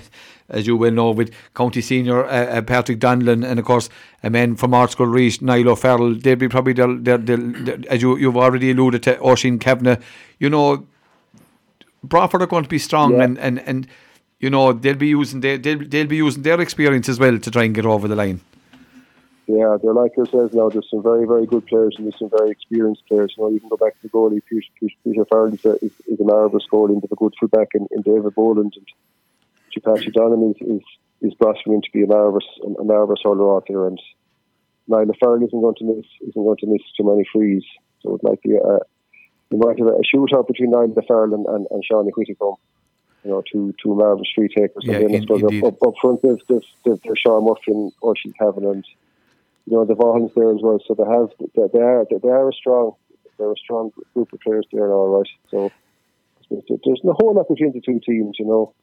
[0.52, 3.90] as you well know, with County Senior uh, uh, Patrick Donlan, and of course
[4.24, 6.16] a man from Ardscoil Rís, Niall O'Farrell.
[6.16, 10.02] They'll be probably the, the, the, as you you've already alluded to, Oisin Kavanagh.
[10.40, 10.86] You know,
[12.04, 13.24] Broadford are going to be strong, yeah.
[13.24, 13.88] and, and and
[14.40, 17.52] you know they'll be using their, they'll they'll be using their experience as well to
[17.52, 18.42] try and get over the line.
[19.52, 20.70] Yeah, they're like yourselves now.
[20.70, 23.34] There's some very, very good players and there's some very experienced players.
[23.36, 24.42] You know, you can go back to the goalie.
[24.48, 27.02] Peter, Peter, Peter Farrell is a, is, is a marvellous goalie.
[27.02, 28.74] They've a good fullback in, in David Boland.
[28.78, 28.88] And
[29.76, 30.84] Chipachi Donovan is, is,
[31.22, 33.88] is blossoming to be a marvellous, a marvellous hurler out there.
[33.88, 34.00] And
[34.88, 37.64] Niall Farrell isn't going to miss, isn't going to miss too many frees.
[38.02, 38.80] So it might be a,
[39.52, 42.58] you might have a shootout between Niall Farrell and, and, and Shawnee Whittycombe
[43.24, 44.84] you know, two two marvellous free takers.
[44.84, 47.92] Yeah, and then in, up, up, up, front, there's, there's, there's, there's Sean Murphy and
[48.04, 48.86] Oisin and
[49.68, 50.80] you know, the Vaughans there as well.
[50.88, 52.94] So they have, they, they are, they are a strong,
[53.38, 55.30] they're a strong group of players there, all right.
[55.50, 55.72] So
[56.50, 58.74] there's no whole lot between the two teams, you know.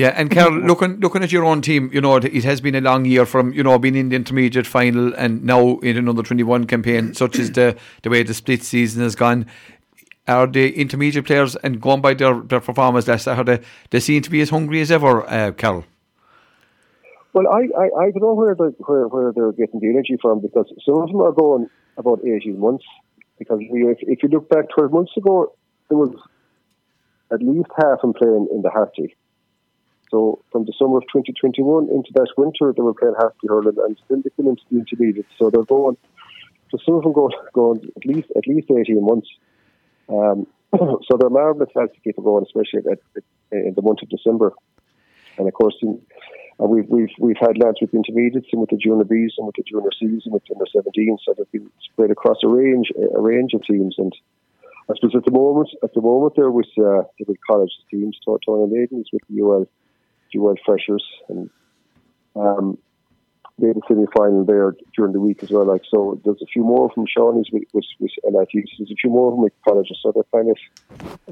[0.00, 2.80] Yeah, and Carl, looking looking at your own team, you know it has been a
[2.80, 6.42] long year from you know being in the intermediate final and now in another twenty
[6.42, 9.44] one campaign, such as the the way the split season has gone.
[10.26, 14.30] Are the intermediate players and going by their, their performance last Saturday, they seem to
[14.30, 15.84] be as hungry as ever, uh, Carol?
[17.34, 20.40] Well, I, I, I don't know where they're, where, where they're getting the energy from
[20.40, 22.84] because some of them are going about 18 months.
[23.38, 25.52] Because we, if, if you look back 12 months ago,
[25.88, 26.14] there was
[27.32, 29.16] at least half of them playing in the Harty.
[30.10, 33.96] So from the summer of 2021 into that winter, they were playing Harty hurling and
[34.04, 35.26] still they into the intermediate.
[35.38, 35.96] So they're going,
[36.70, 39.28] so some of them go going at least at least 18 months.
[40.08, 40.46] Um,
[40.78, 44.08] so they're marvellous lads to keep it going, especially at, at, in the month of
[44.08, 44.52] December.
[45.38, 46.00] And of course, in,
[46.58, 49.56] and we've we've we've had lads with intermediates and with the junior Bs and with
[49.56, 52.92] the junior Cs and with the under 17, so they've been spread across a range
[52.98, 53.94] a range of teams.
[53.96, 54.12] And
[54.90, 58.66] I suppose at the moment at the moment there was uh, the college teams, Tony
[58.70, 59.66] Maidens with the UL
[60.36, 61.50] UL freshers and
[62.36, 62.78] um,
[63.60, 65.64] made a semi final there during the week as well.
[65.64, 68.10] Like so, there's a few more from Shawnee's with with, with.
[68.22, 69.98] There's a few more from colleges.
[70.02, 70.58] So they're kind of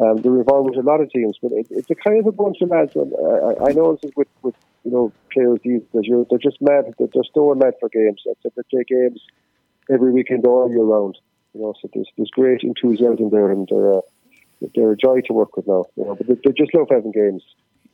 [0.01, 2.33] um, they're involved with a lot of teams, but it, it's a kind of a
[2.33, 2.95] bunch of lads.
[2.95, 6.27] And I, I know this is with with you know players these days.
[6.31, 6.95] They're just mad.
[6.99, 8.23] They're, they're still mad for games.
[8.25, 9.21] They play games
[9.91, 11.19] every weekend all year round.
[11.55, 14.01] You know, so there's there's great enthusiasm there, and they're uh,
[14.75, 15.87] they're a joy to work with now.
[15.97, 17.43] You know, but they, they just love having games.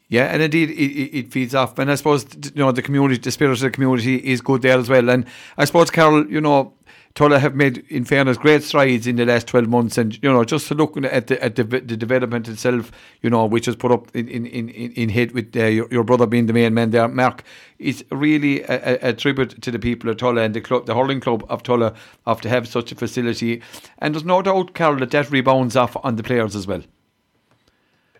[0.08, 1.78] Yeah, and indeed, it, it, feeds off.
[1.78, 4.78] And I suppose you know the community, the spirit of the community is good there
[4.78, 5.08] as well.
[5.08, 5.24] And
[5.56, 6.74] I suppose, Carol, you know,
[7.14, 9.96] Tulla have made, in fairness, great strides in the last twelve months.
[9.96, 13.66] And you know, just looking at the at the, the development itself, you know, which
[13.66, 16.52] is put up in in in, in hit with uh, your, your brother being the
[16.52, 17.42] main man there, Mark,
[17.78, 21.20] is really a, a, tribute to the people of Tulla and the club, the hurling
[21.20, 21.94] club of Tulla,
[22.26, 23.62] of to have such a facility.
[23.98, 26.82] And there's no doubt, Carol, that that rebounds off on the players as well.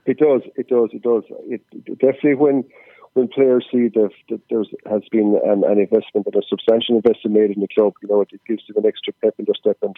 [0.07, 0.43] It does.
[0.57, 0.91] It does.
[0.93, 1.25] It does.
[1.49, 1.63] It,
[1.99, 2.65] definitely when
[3.15, 7.53] when players see that, that there has been an, an, investment a substantial investment made
[7.53, 9.79] in the club, you know, it, it gives them an extra pep in their step
[9.83, 9.95] and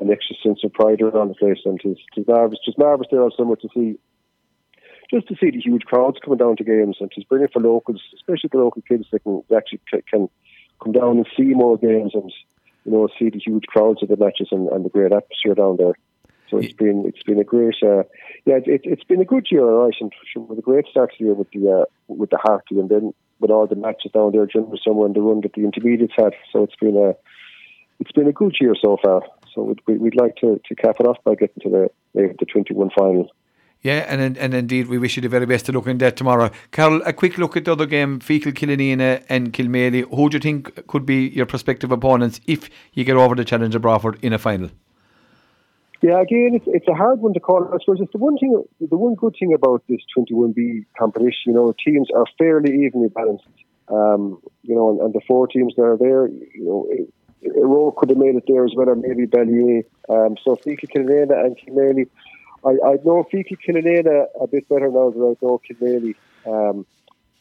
[0.00, 1.58] an extra sense of pride around the place.
[1.64, 3.98] And it's, it's marvelous, just marvelous there on summer to see,
[5.10, 8.00] just to see the huge crowds coming down to games and it's brilliant for locals,
[8.14, 10.28] especially the local kids that can actually can
[10.82, 12.32] come down and see more games and
[12.84, 15.76] you know see the huge crowds of the matches and, and the great atmosphere down
[15.76, 15.94] there.
[16.52, 18.02] So it's been it's been a great uh,
[18.44, 21.24] yeah it, it's been a good year right and with a great start to the
[21.24, 24.44] year with the uh, with the Harty and then with all the matches down there
[24.44, 26.34] during the summer and the run that the intermediates had.
[26.52, 27.14] So it's been a
[28.00, 29.22] it's been a good year so far.
[29.54, 32.90] So we'd, we'd like to, to cap it off by getting to the the 21
[32.98, 33.30] final.
[33.80, 36.50] Yeah, and and indeed, we wish you the very best to look in that tomorrow.
[36.70, 40.04] Carol, a quick look at the other game, Feakle Killanena and Kilmaley.
[40.14, 43.74] Who do you think could be your prospective opponents if you get over the challenge
[43.74, 43.84] of
[44.22, 44.70] in a final?
[46.02, 47.64] Yeah, again, it's, it's a hard one to call.
[47.72, 51.52] I suppose it's the one thing, the one good thing about this 21B competition, you
[51.52, 53.44] know, teams are fairly evenly balanced.
[53.88, 56.88] Um, you know, and, and, the four teams that are there, you know,
[57.56, 59.84] Rowe could have made it there as well, or maybe Ballyea.
[60.08, 62.08] Um, so Feakle Killanena and Kilmaley
[62.64, 66.14] I, I know Feakle Killanena a bit better now than I know Kilmaley.
[66.46, 66.86] Um,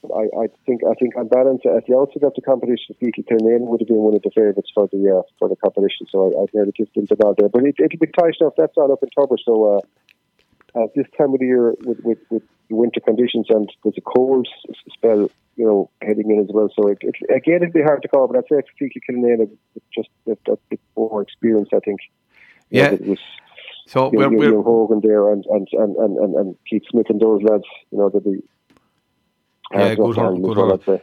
[0.04, 3.68] I, I think I think on balance at the outset of the competition, Feakle Killanena
[3.70, 6.08] would have been one of the favourites for the uh, for the competition.
[6.10, 7.50] So I, I'd nearly give them the nod there.
[7.50, 8.54] But it, it'll be tight enough.
[8.58, 9.38] That's all up in Tubber.
[9.44, 13.98] So uh, at this time of the year, with, with, with winter conditions and there's
[13.98, 14.48] a cold
[14.94, 16.70] spell, you know, heading in as well.
[16.76, 18.28] So it, it, again, it'd be hard to call.
[18.28, 19.50] But I'd say Feakle Killanena
[19.94, 21.70] just a, a bit more experience.
[21.74, 22.00] I think.
[22.70, 22.92] You yeah.
[22.92, 23.16] Know,
[23.88, 27.42] so you, we're, we're Hogan there and, and, and, and, and Keith Smith and those
[27.44, 28.42] lads, you know, they'll be
[29.73, 31.01] yeah, good hold, good hold.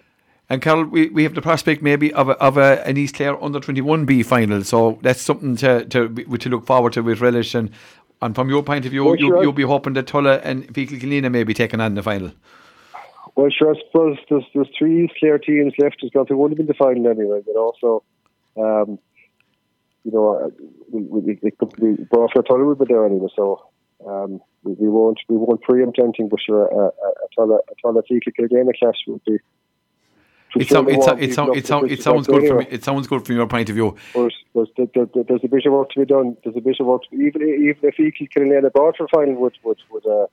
[0.50, 3.42] And Carol, we, we have the prospect maybe of a, of a, an East Clare
[3.42, 7.20] under twenty one B final, so that's something to to to look forward to with
[7.20, 7.54] relish.
[7.54, 7.70] And,
[8.22, 9.42] and from your point of view, well, you, sure.
[9.42, 12.32] you'll be hoping that Tulla and Feakle Killanena may be taken on in the final.
[13.36, 13.74] Well, sure.
[13.74, 15.98] I suppose there's, there's three East Clare teams left.
[16.00, 18.02] There's got to one in the final anyway, but also
[18.56, 18.98] um,
[20.04, 20.48] you know, uh,
[20.90, 23.68] we, we, we Broadford Tulla would be there anyway, so
[24.06, 26.90] um, we, we won't we won't preempt anything, but sure, a
[27.36, 29.38] Tulla a Feakle Kilgana clash would be.
[30.56, 32.64] It, sound, it, sound, it, sound, it, sound, it sounds good anyway.
[32.64, 33.96] from it sounds good from your point of view.
[34.14, 36.38] But there's, there's, there's a bit of work to be done.
[36.42, 37.02] There's a bit of work.
[37.10, 40.26] To, even even if Kilgana Broadford final would would would uh,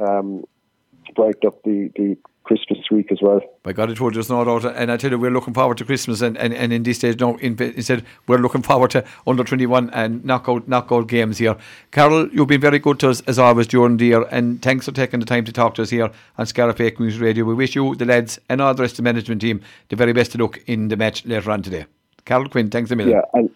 [0.00, 0.44] um,
[1.16, 3.40] break up the the Christmas week as well.
[3.64, 4.64] By God, it would, there's no doubt.
[4.76, 6.20] And I tell you, we're looking forward to Christmas.
[6.20, 9.90] And, and, and in this stage, no, in, instead, we're looking forward to under 21
[9.90, 11.56] and knockout, knockout games here.
[11.90, 14.22] Carol, you've been very good to us as always during the year.
[14.30, 17.44] And thanks for taking the time to talk to us here on Bay Community Radio.
[17.44, 20.12] We wish you, the lads, and all the rest of the management team the very
[20.12, 21.86] best to look in the match later on today.
[22.24, 23.16] Carol Quinn, thanks a million.
[23.16, 23.50] Yeah, and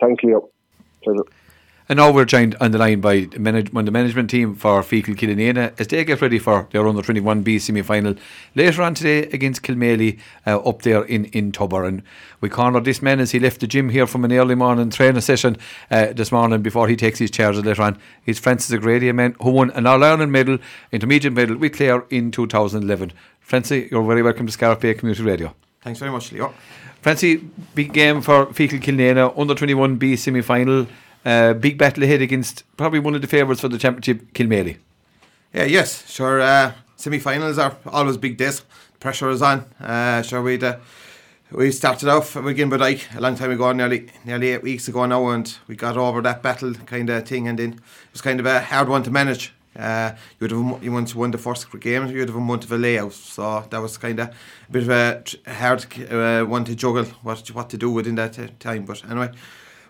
[0.00, 0.48] thank you.
[1.02, 1.24] Pleasure.
[1.86, 5.14] And now we're joined on the line by the, manage- the management team for Feakle
[5.14, 8.14] Killanena as they get ready for their under 21B semi final
[8.54, 11.84] later on today against Kilmaley uh, up there in, in Tubber.
[11.84, 12.02] And
[12.40, 15.20] we cornered this man as he left the gym here from an early morning training
[15.20, 15.58] session
[15.90, 17.98] uh, this morning before he takes his charge later on.
[18.24, 20.56] He's Francis O'Grady, a man who won an All Ireland medal,
[20.90, 23.12] intermediate medal with Clare in 2011.
[23.40, 25.54] Francis, you're very welcome to Scariff Bay Community Radio.
[25.82, 26.54] Thanks very much, Leo.
[27.02, 27.36] Francie,
[27.74, 30.86] big game for Feakle Killanena, under 21B semi final.
[31.24, 34.76] Uh, big battle ahead against probably one of the favourites for the championship, Kilmaley.
[35.52, 36.40] Yeah, yes, sure.
[36.40, 38.62] Uh, semi-finals are always big days.
[39.00, 39.64] Pressure is on.
[39.80, 40.76] Uh, sure, we uh,
[41.50, 45.26] we started off with Inverdyke a long time ago, nearly nearly eight weeks ago now,
[45.28, 47.80] and we got over that battle kind of thing, and then it
[48.12, 49.52] was kind of a hard one to manage.
[49.76, 52.78] Uh, you would have you once won the first game, you would have won the
[52.78, 57.04] layout, so that was kind of a bit of a hard uh, one to juggle
[57.22, 58.84] what what to do within that time.
[58.84, 59.30] But anyway,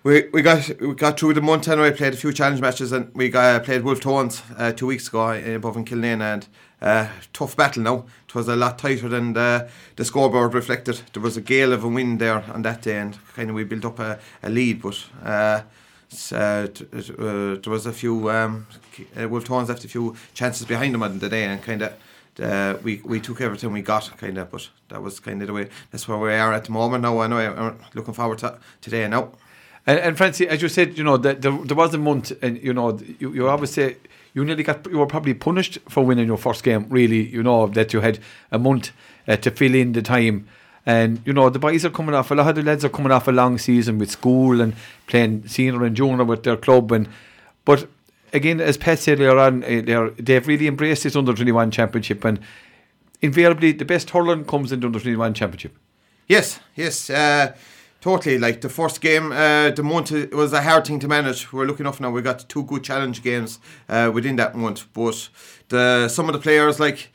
[0.05, 2.93] we we got we got through the month and we played a few challenge matches
[2.93, 6.21] and we got uh, played Wolf Tones uh, two weeks ago uh, above in Kilnane
[6.21, 6.47] and
[6.83, 8.05] uh, tough battle now.
[8.29, 11.01] It was a lot tighter than the, the scoreboard reflected.
[11.15, 13.65] There was a gale of a wind there on that day and kind of we
[13.65, 15.05] built up a, a lead, but.
[15.25, 15.63] Uh,
[16.31, 16.87] uh, t-
[17.19, 18.69] uh, there was a few um,
[19.21, 21.95] uh, Wolf Tones left a few chances behind them on the day and kind of
[22.41, 25.53] uh, we we took everything we got kind of but that was kind of the
[25.53, 28.59] way that's where we are at the moment now I know I'm looking forward to
[28.81, 29.33] today now
[29.87, 32.63] and, and Francie, as you said, you know, that there, there was a month, and
[32.63, 33.97] you know, you, you obviously
[34.35, 36.87] you nearly got you were probably punished for winning your first game.
[36.89, 38.19] Really, you know that you had
[38.51, 38.91] a month
[39.29, 40.49] uh, to fill in the time.
[40.87, 42.31] And you know the boys are coming off.
[42.31, 44.75] A lot of the lads are coming off a long season with school and
[45.07, 46.93] playing senior and junior with their club.
[46.93, 47.09] And
[47.65, 47.89] but
[48.35, 52.23] again, as Pat said earlier on, uh, they've really embraced this under twenty one championship.
[52.25, 52.39] And
[53.23, 55.75] invariably, the best hurling comes in the under twenty one championship.
[56.29, 57.09] Yes, yes.
[57.09, 57.55] Uh,
[58.05, 61.51] Totally, like the first game, uh, the month was a hard thing to manage.
[61.55, 62.11] We're looking off now.
[62.11, 65.31] We got two good challenge games uh, within that month, but
[65.71, 67.11] the some of the players like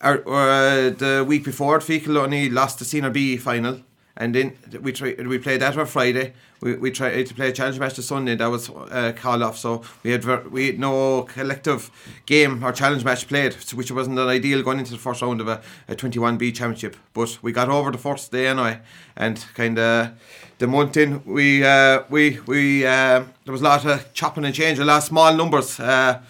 [0.00, 3.82] uh, the week before, Feakle only lost the Senior B final,
[4.20, 4.52] and then
[4.82, 6.34] we try, we played that on Friday.
[6.60, 8.36] We, we tried to play a challenge match the Sunday.
[8.36, 11.90] That was uh, called off, so we had ver- we had no collective
[12.26, 15.48] game or challenge match played, which wasn't an ideal going into the first round of
[15.48, 16.96] a, a 21B championship.
[17.14, 18.80] But we got over the first day anyway,
[19.16, 20.10] and kind of
[20.58, 24.54] the month in we uh, we we uh, there was a lot of chopping and
[24.54, 25.80] changing, a lot of small numbers.
[25.80, 26.20] Uh,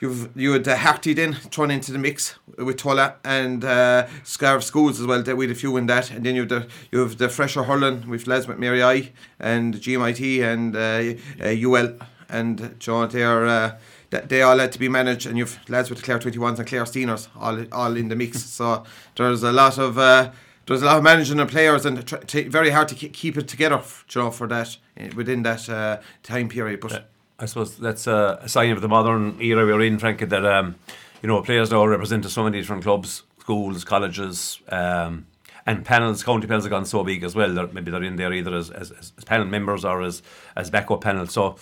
[0.00, 4.62] You've you had uh, Harty then thrown into the mix with Tulla and uh, Scarf
[4.62, 5.22] Schools as well.
[5.22, 7.28] That we had a few in that, and then you have the you have the
[7.28, 11.96] fresher hurling with with Mary I and GMIT and uh, uh, UL
[12.28, 13.08] and John.
[13.08, 13.46] They are.
[13.46, 13.78] Uh,
[14.10, 16.68] th- they all had to be managed, and you've lads with the Clare 21s and
[16.68, 18.42] Clare Steeners all all in the mix.
[18.58, 18.84] so
[19.16, 20.30] there's a lot of uh,
[20.66, 23.36] there's a lot of managing the players, and tr- t- very hard to ke- keep
[23.36, 23.80] it together,
[24.10, 26.80] you know, for that uh, within that uh, time period.
[26.80, 30.44] But I suppose that's a, a sign of the modern era we're in, Frankie, that
[30.44, 30.76] um,
[31.22, 35.26] you know players now represent so many different clubs, schools, colleges, um,
[35.66, 36.22] and panels.
[36.22, 37.52] County panels have gone so big as well.
[37.52, 40.22] They're, maybe they're in there either as, as, as panel members or as
[40.56, 41.26] as backup panel.
[41.26, 41.56] So.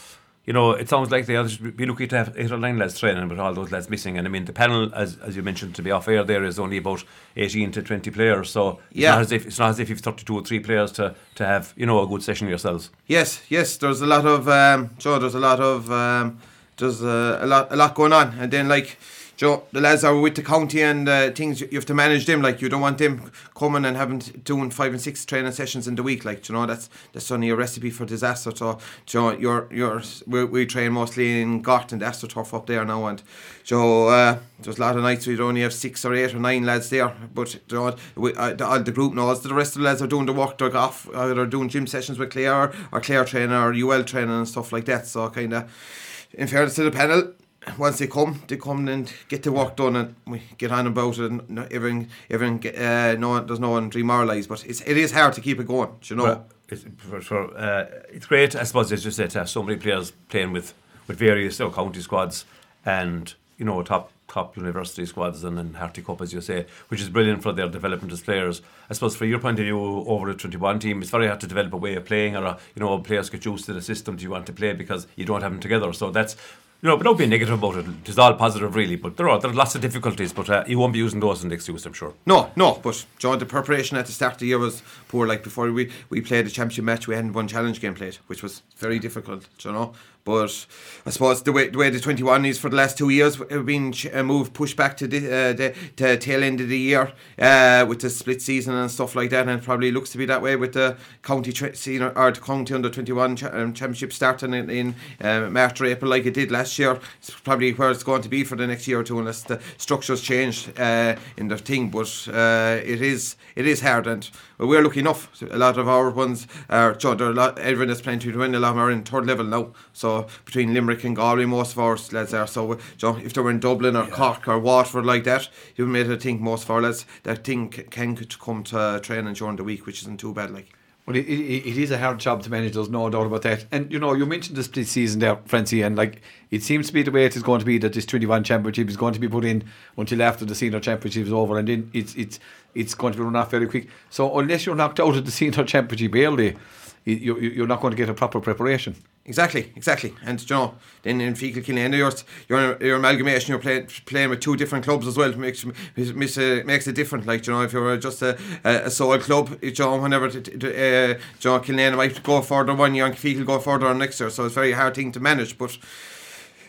[0.47, 2.77] You know, it sounds like they ought to be lucky to have eight or nine
[2.79, 4.19] lads training, but all those lads missing.
[4.19, 6.59] And I mean, the panel, as, as you mentioned to be off air, there is
[6.59, 7.03] only about
[7.37, 8.51] eighteen to twenty players.
[8.51, 9.13] So it's Yeah.
[9.13, 11.47] not as if it's not as if you've thirty two or three players to, to
[11.47, 12.91] have you know a good session yourselves.
[13.07, 13.79] Yes, yes.
[13.79, 15.19] There's a lot of um, Joe.
[15.19, 16.39] There's a lot of um,
[16.77, 18.99] there's a, a lot a lot going on, and then like
[19.37, 22.41] Joe, the lads are with the county and uh, things you have to manage them.
[22.41, 25.97] Like you don't want them coming and having doing five and six training sessions in
[25.97, 26.25] the week.
[26.25, 28.53] Like you know that's that's only a recipe for disaster.
[28.55, 32.85] So Joe, you're you're we, we train mostly in Gart and Astor Turf up there
[32.85, 33.23] now, and
[33.65, 36.65] Joe, uh, there's a lot of nights we'd only have six or eight or nine
[36.65, 37.13] lads there.
[37.35, 39.87] But you know, we, uh, the, all the group knows that the rest of the
[39.87, 40.59] lads are doing the work.
[40.59, 41.09] They're off.
[41.13, 44.85] They're doing gym sessions with Clare or, Clare training or UL training and stuff like
[44.85, 45.07] that.
[45.07, 47.33] So kind of, in fairness to the panel,
[47.79, 51.19] once they come, they come and get the work done, and we get on about
[51.19, 51.31] it.
[51.31, 55.41] And everything, everything, uh, no, there's no one demoralised, but it's it is hard to
[55.41, 55.91] keep it going.
[56.01, 59.31] do You know, Well, it's, for, for, uh, it's great, I suppose, as you said,
[59.31, 60.75] to have so many players playing with,
[61.07, 62.45] with various you know, county squads
[62.85, 67.01] and you know top top university squads and then Harty Cup, as you say, which
[67.01, 68.63] is brilliant for their development as players.
[68.91, 71.41] I suppose, from your point of view, over a twenty one team, it's very hard
[71.41, 73.83] to develop a way of playing, or a, you know, players get used to the
[73.83, 75.93] system you want to play because you don't have them together.
[75.93, 76.37] So that's
[76.85, 77.87] you know, but don't be negative about it.
[78.05, 78.97] It's all positive, really.
[78.97, 81.39] But there are there are lots of difficulties, but uh, you won't be using those
[81.39, 82.13] as an excuse, I'm sure.
[82.27, 85.27] No, no, but John, the preparation at the start of the year was poor.
[85.27, 88.43] Like before we, we played the championship match, we hadn't one challenge game played, which
[88.43, 89.95] was very difficult, you know.
[90.25, 90.67] But
[91.05, 93.37] I suppose the way the way the twenty one is for the last two years,
[93.51, 96.79] have been uh, moved pushed back to the, uh, the to tail end of the
[96.79, 100.19] year uh, with the split season and stuff like that, and it probably looks to
[100.19, 103.53] be that way with the county tra- senior or the county under twenty one cha-
[103.53, 106.99] um, championship starting in, in uh, March or April like it did last year.
[107.19, 109.61] It's probably where it's going to be for the next year or two unless the
[109.77, 111.91] structures change uh, in the thing.
[111.91, 115.29] But uh, it is it is hard, and we're lucky enough.
[115.51, 118.55] A lot of our ones are Joe, there are lot, everyone that's playing to win.
[118.55, 119.75] A lot of them are in third level now.
[119.93, 120.14] So
[120.45, 122.47] between Limerick and Galway, most of our lads are.
[122.47, 126.09] So Joe, if they were in Dublin or Cork or Waterford like that, you made
[126.09, 129.65] it think most of our lads that thing c- can come to training during the
[129.65, 130.51] week, which isn't too bad.
[130.51, 130.75] Like.
[131.07, 132.73] Well, it, it, it is a hard job to manage.
[132.73, 133.67] There's no doubt about that.
[133.71, 136.95] And you know, you mentioned the split season there, Francie, and like it seems to
[136.95, 139.21] be the way it is going to be that this 21 championship is going to
[139.21, 139.65] be put in
[139.99, 142.41] until after the senior championship is over, and then it's it's
[142.75, 143.89] it's going to be run off very quick.
[144.09, 146.57] So unless you're knocked out of the senior championship early,
[147.05, 148.97] you, you, you're not going to get a proper preparation.
[149.27, 150.15] Exactly, exactly.
[150.23, 152.13] And you know, then in Feakle Killeen, your,
[152.47, 155.33] your your amalgamation, you're playing playing with two different clubs as well.
[155.35, 155.65] Makes
[155.97, 157.25] makes, uh, makes it different.
[157.25, 160.67] Like you know, if you're just a, a, sole club, you know, whenever t- t-
[160.67, 164.21] uh, you know, Killeen might go further one year and Feakle go further on next
[164.21, 164.29] year.
[164.29, 165.57] So it's a very hard thing to manage.
[165.57, 165.79] But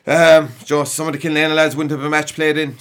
[0.07, 2.77] um, you know, some of the Killeen lads wouldn't have a match played in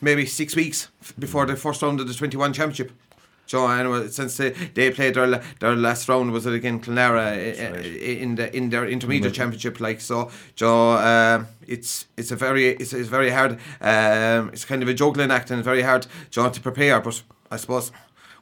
[0.00, 2.92] maybe six weeks before the first round of the 21 championship.
[3.54, 8.34] Anyway, since they, they played their their last round was it again Clonlara uh, in
[8.34, 13.08] the in their intermediate championship like so Joe um, it's it's a very it's, it's
[13.08, 17.00] very hard um, it's kind of a juggling act and very hard Joe to prepare
[17.00, 17.92] but I suppose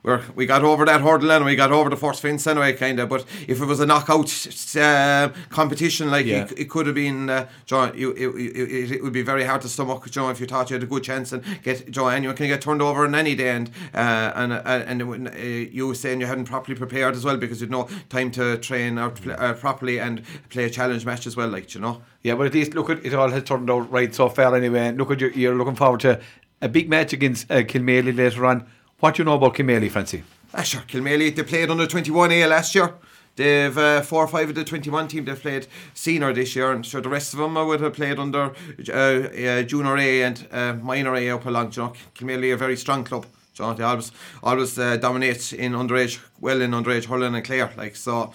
[0.07, 3.01] we're, we got over that hurdle and we got over the first fence anyway, kind
[3.01, 3.09] of.
[3.09, 4.31] But if it was a knockout
[4.77, 6.45] uh, competition, like Yeah.
[6.45, 9.63] it, it could have been, uh, John, you, it, it, it would be very hard
[9.63, 12.37] to stomach, John, if you thought you had a good chance and get, John, anyone
[12.37, 15.37] can get turned over on any day, and uh, and uh, and it uh,
[15.73, 18.99] you were saying you hadn't properly prepared as well because you'd no time to train
[18.99, 22.01] or play, uh, properly and play a challenge match as well, like you know.
[22.23, 24.87] Yeah, but at least look at it all has turned out right so far anyway.
[24.87, 26.21] And look at you, you're looking forward to
[26.63, 28.67] a big match against uh, Kilmaley later on.
[28.99, 30.25] What do you know about Kilmaley, Francie?
[30.55, 32.95] Ah, sure, Kilmaley, they played under 21A last year.
[33.37, 36.85] They've uh, four or five of the 21 team they've played senior this year, and
[36.85, 38.55] sure the rest of them would have played under
[38.89, 41.73] uh, uh, junior A and uh, minor A up along.
[41.73, 43.27] You know, Kilmaley a very strong club.
[43.53, 47.71] John, they always always uh, dominate in underage, well in underage hurling and Clare.
[47.77, 48.33] Like so,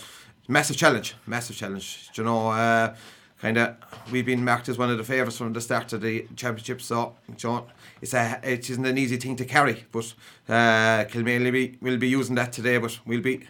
[0.48, 2.12] massive challenge, massive challenge.
[2.14, 2.96] You know, uh,
[3.42, 3.76] kind of
[4.12, 6.82] we've been marked as one of the favourites from the start of the championship.
[6.82, 7.66] So, John,
[8.02, 10.14] it's a it isn't an easy thing to carry, but
[10.48, 12.78] uh, be, will be using that today.
[12.78, 13.48] But we'll be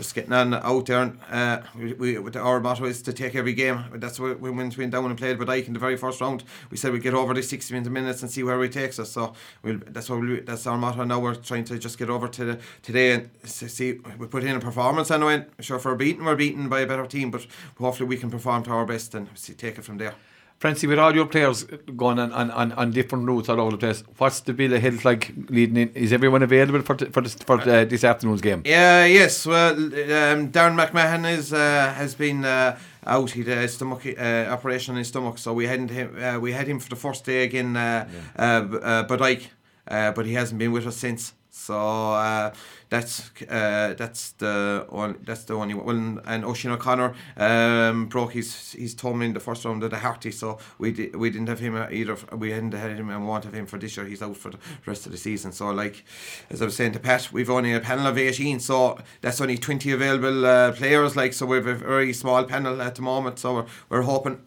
[0.00, 1.02] just getting on out there.
[1.02, 3.84] And, uh, we, we, our motto is to take every game.
[3.94, 6.44] That's what we went, down and played with Ike in the very first round.
[6.70, 9.10] We said we'd get over the 60 minutes and see where it takes us.
[9.12, 11.04] So we'll, that's what we'll, that's our motto.
[11.04, 14.56] Now we're trying to just get over to the, today and see we put in
[14.56, 15.46] a performance anyway.
[15.60, 17.46] Sure, if we're beaten, we're beaten by a better team, but
[17.78, 20.14] hopefully we can perform to our best and see, take it from there.
[20.60, 21.64] Francie, with all your players
[21.96, 24.82] going on, on, on, on different routes all over the place, what's the bill of
[24.82, 25.88] health like leading in?
[25.94, 28.60] Is everyone available for t- for this, for uh, this afternoon's game?
[28.66, 29.46] Yeah, yes.
[29.46, 33.30] Well, um, Darren McMahon is uh, has been uh, out.
[33.30, 36.22] He had a stomach uh, operation in his stomach, so we had him.
[36.22, 38.44] Uh, we had him for the first day again, uh, yeah.
[38.44, 39.50] uh, uh, but Ike,
[39.88, 41.32] uh, but he hasn't been with us since.
[41.60, 41.76] So
[42.14, 42.52] uh,
[42.88, 45.18] that's uh, that's the one.
[45.24, 46.20] That's the only one.
[46.24, 50.30] And Oisin O'Connor um, broke his his thumb in the first round of the Harty,
[50.32, 52.16] so we di- we didn't have him either.
[52.36, 54.06] We hadn't had him and wanted him for this year.
[54.06, 55.52] He's out for the rest of the season.
[55.52, 56.04] So like
[56.48, 59.58] as I was saying to Pat, we've only a panel of eighteen, so that's only
[59.58, 61.14] twenty available uh, players.
[61.14, 63.38] Like so, we've a very small panel at the moment.
[63.38, 64.40] So we're, we're hoping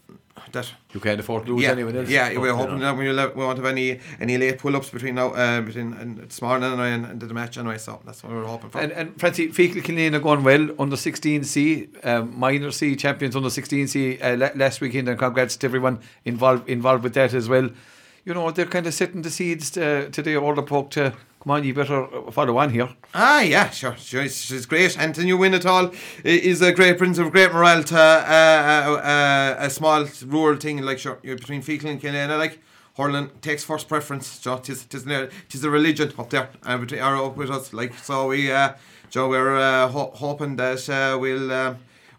[0.52, 2.10] that you can't afford to lose yeah, anyone else.
[2.10, 5.34] Yeah, we're hoping that we, we won't have any any late pull ups between now
[5.34, 7.78] uh, between and this morning anyway and, and the match anyway.
[7.78, 8.80] So that's what we're hoping for.
[8.80, 13.50] And and Francie Feakle Killeen are going well under 16C, um, minor C champions under
[13.50, 17.70] 16C uh, last weekend, and congrats to everyone involved involved with that as well.
[18.26, 20.36] You know they're kind of setting the seeds uh, today.
[20.36, 21.14] All the poke to
[21.44, 22.90] come on, you better follow on here.
[23.14, 24.92] Ah, yeah, sure, sure, she's great.
[24.92, 25.92] To you win it all
[26.24, 30.82] is a great prince of great morale to uh, uh, uh, a small rural thing
[30.82, 32.60] like sure you're between Feakle and Killeen, like.
[32.96, 34.38] Hurling takes first preference.
[34.38, 35.04] Joe, tis, tis,
[35.50, 37.74] tis a religion up there uh, between, up with us.
[37.74, 38.74] Like so, we, uh,
[39.10, 41.74] Joe, we're uh, ho- hoping that uh, we'll uh,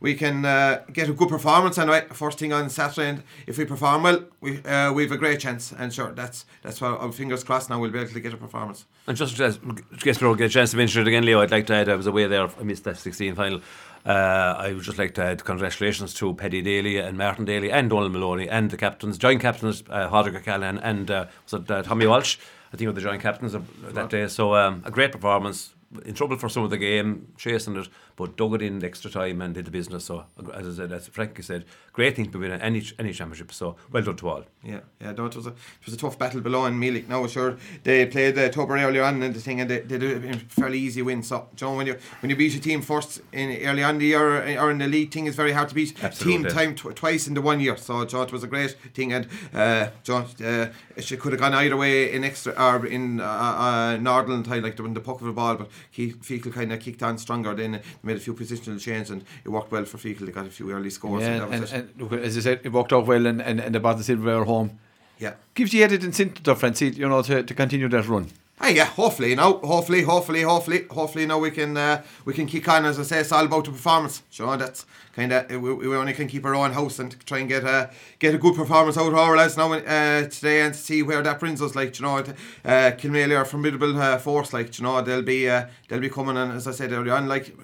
[0.05, 2.03] we can uh, get a good performance anyway.
[2.13, 5.41] First thing on Saturday, and if we perform well, we uh, we have a great
[5.41, 5.73] chance.
[5.79, 7.71] And sure, that's that's why our fingers crossed.
[7.71, 8.85] Now we'll be able to get a performance.
[9.07, 9.59] And just as
[10.01, 11.41] guess we'll get a chance to mention it again, Leo.
[11.41, 12.47] I'd like to add I was away there.
[12.61, 13.63] I missed that 16 final.
[14.05, 17.89] Uh, I would just like to add congratulations to Paddy Daly and Martin Daly and
[17.89, 21.83] Donald Maloney and the captains, joint captains, uh, Hodrick Callahan and uh, was it uh,
[21.83, 22.37] Tommy Walsh?
[22.75, 24.29] I think were the joint captains of that day.
[24.29, 25.71] So um, a great performance.
[26.05, 29.41] In trouble for some of the game, chasing it, but dug it in extra time
[29.43, 30.05] and did the business.
[30.05, 33.53] So, as I said, as Frankie said, great thing to win any any championship.
[33.53, 34.45] So, well done to all.
[34.63, 35.13] Yeah, yeah.
[35.13, 37.09] No, it was a it was a tough battle below in Mealik.
[37.09, 40.25] Now, sure, they played uh, Tober earlier on in the thing, and they, they did
[40.25, 41.23] a fairly easy win.
[41.23, 44.59] So, John, when you when you beat a team first in early on the year
[44.59, 46.45] or in the league thing, it's very hard to beat Absolutely.
[46.45, 47.77] team time tw- twice in the one year.
[47.77, 50.67] So, John, it was a great thing, and uh, John, uh,
[51.01, 54.77] she could have gone either way in extra or in uh, uh, Northern time, like
[54.77, 57.55] the, the puck of the ball, but he Feakle kind of kicked on stronger.
[57.55, 60.27] Then made a few positional changes, and it worked well for Feakle.
[60.27, 61.23] They got a few early scores.
[61.23, 63.75] Yeah, and, and, and, look, as I said, it worked out well, and and, and
[63.75, 64.79] the silverware home.
[65.19, 68.31] Yeah, gives you added incentive, Francie, you know, to, to continue that run.
[68.61, 72.47] Hey, yeah, hopefully, you know, hopefully, hopefully, hopefully, hopefully, now we can uh, we can
[72.47, 72.87] kick on.
[72.87, 74.23] As I say, it's all about the performance.
[74.31, 77.49] Sure, that's kind of we, we only can keep our own house and try and
[77.49, 77.91] get a
[78.21, 81.41] get a good performance out of our lads now uh, today and see where that
[81.41, 81.75] brings us.
[81.75, 82.23] Like you know, uh,
[82.65, 84.53] Kilmaley are a formidable uh, force.
[84.53, 87.27] Like you know, they'll be uh, they'll be coming and as I said earlier on,
[87.27, 87.55] like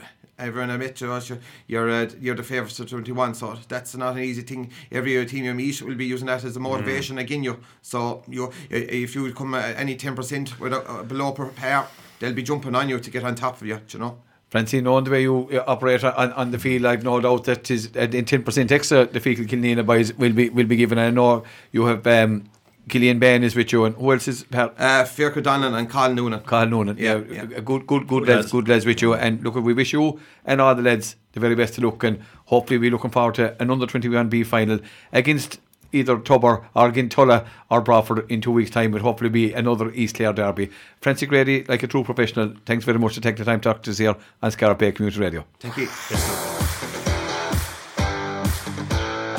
[0.41, 1.20] everyone I met you,
[1.66, 4.70] you're uh, you're the favourites to 21, so that's not an easy thing.
[4.91, 7.20] Every team you meet will be using that as a motivation mm.
[7.20, 7.61] again you.
[7.82, 11.86] So you if you come any 10% with uh, below pair,
[12.18, 14.18] they'll be jumping on you to get on top of you, you know.
[14.51, 17.91] Francine, knowing the way you operate on, on the field, I've no doubt that is
[17.95, 20.99] uh, in ten percent extra the Feakle Killanena boys will be will be given.
[20.99, 22.49] I know you have um,
[22.91, 24.45] Killian Bain is with you, and who else is?
[24.53, 24.68] Uh,
[25.05, 26.41] Fiachra Donlan and Carl Noonan.
[26.41, 27.61] Carl Noonan, yeah, yeah, yeah.
[27.61, 29.14] good, good, good, lads, good lads with you.
[29.14, 32.20] And look, we wish you and all the lads the very best to look, and
[32.47, 34.80] hopefully we're looking forward to an under twenty one B final
[35.12, 35.61] against
[35.93, 38.91] either Tubber or Gintulla or Broadford in two weeks' time.
[38.93, 40.70] Will hopefully be another East Clare derby.
[41.01, 43.82] Francie Grady, like a true professional, thanks very much to take the time to talk
[43.82, 45.45] to us here on Scariff Bay Community Radio.
[45.59, 45.88] Thank you.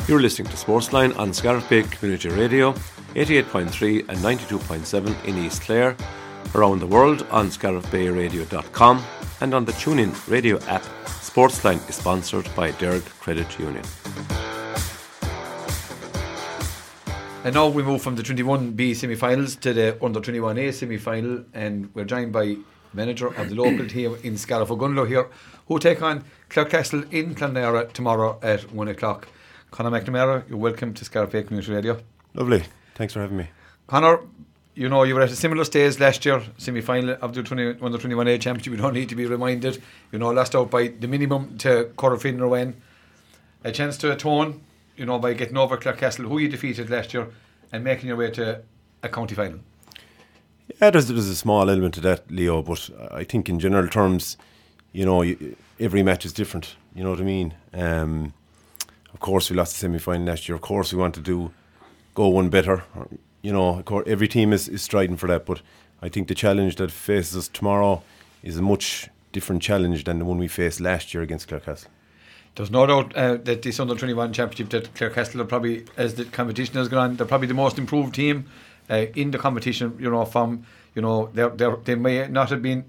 [0.08, 2.74] You're listening to Sportsline on Scariff Bay Community Radio.
[3.14, 5.96] 88.3 and 92.7 in East Clare,
[6.54, 9.04] around the world on scariffbayradio.com
[9.40, 10.82] and on the TuneIn radio app.
[11.04, 13.84] Sportsline is sponsored by Derg Credit Union.
[17.44, 21.44] And now we move from the 21B semi finals to the under 21A semi final,
[21.52, 22.56] and we're joined by
[22.94, 25.28] manager of the local team in Scariff Ogonnelloe here,
[25.66, 29.26] who take on Clarecastle in Clonlara tomorrow at 1 o'clock.
[29.70, 31.98] Conor McNamara, you're welcome to Scariff Bay Community Radio.
[32.34, 32.62] Lovely.
[32.94, 33.48] Thanks for having me.
[33.86, 34.20] Conor,
[34.74, 37.82] you know, you were at a similar stage last year, semi final of the 20,
[37.82, 38.72] under 21A championship.
[38.72, 39.82] You don't need to be reminded.
[40.12, 42.74] You know, lost out by the minimum to Corofin Ruan.
[43.64, 44.62] A chance to atone,
[44.96, 47.28] you know, by getting over Clarecastle, who you defeated last year,
[47.70, 48.62] and making your way to
[49.02, 49.60] a county final.
[50.80, 54.36] Yeah, there's, there's a small element to that, Leo, but I think in general terms,
[54.92, 55.22] you know,
[55.78, 56.76] every match is different.
[56.94, 57.54] You know what I mean?
[57.74, 58.32] Um,
[59.12, 60.56] of course, we lost the semi final last year.
[60.56, 61.52] Of course, we want to do
[62.14, 62.84] go one better.
[63.42, 65.62] You know, every team is, is striding for that, but
[66.00, 68.02] I think the challenge that faces us tomorrow
[68.42, 71.86] is a much different challenge than the one we faced last year against Clarecastle.
[72.54, 76.26] There's no doubt uh, that this under 21 championship that Clarecastle are probably, as the
[76.26, 78.46] competition has gone on, they're probably the most improved team
[78.90, 79.96] uh, in the competition.
[79.98, 82.84] You know, from you know, they're, they're, they may not have been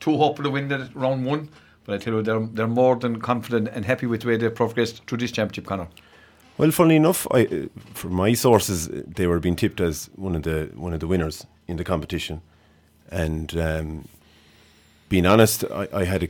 [0.00, 1.48] too hopeful to win the round one,
[1.84, 4.54] but I tell you, they're they're more than confident and happy with the way they've
[4.54, 5.88] progressed through this championship, Connor.
[6.58, 10.42] Well, funnily enough, I, uh, from my sources, they were being tipped as one of
[10.42, 12.40] the one of the winners in the competition,
[13.10, 14.08] and um,
[15.08, 16.28] being honest, I, I had a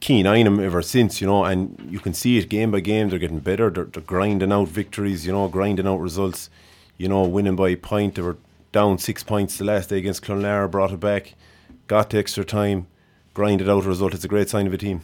[0.00, 2.80] keen eye on them ever since, you know, and you can see it game by
[2.80, 3.10] game.
[3.10, 3.70] They're getting better.
[3.70, 6.50] They're, they're grinding out victories, you know, grinding out results.
[6.98, 8.14] You know, winning by a point.
[8.14, 8.36] They were
[8.70, 11.34] down six points the last day against Clonlara, brought it back,
[11.88, 12.86] got to extra time,
[13.34, 14.14] grinded out a result.
[14.14, 15.02] It's a great sign of a team.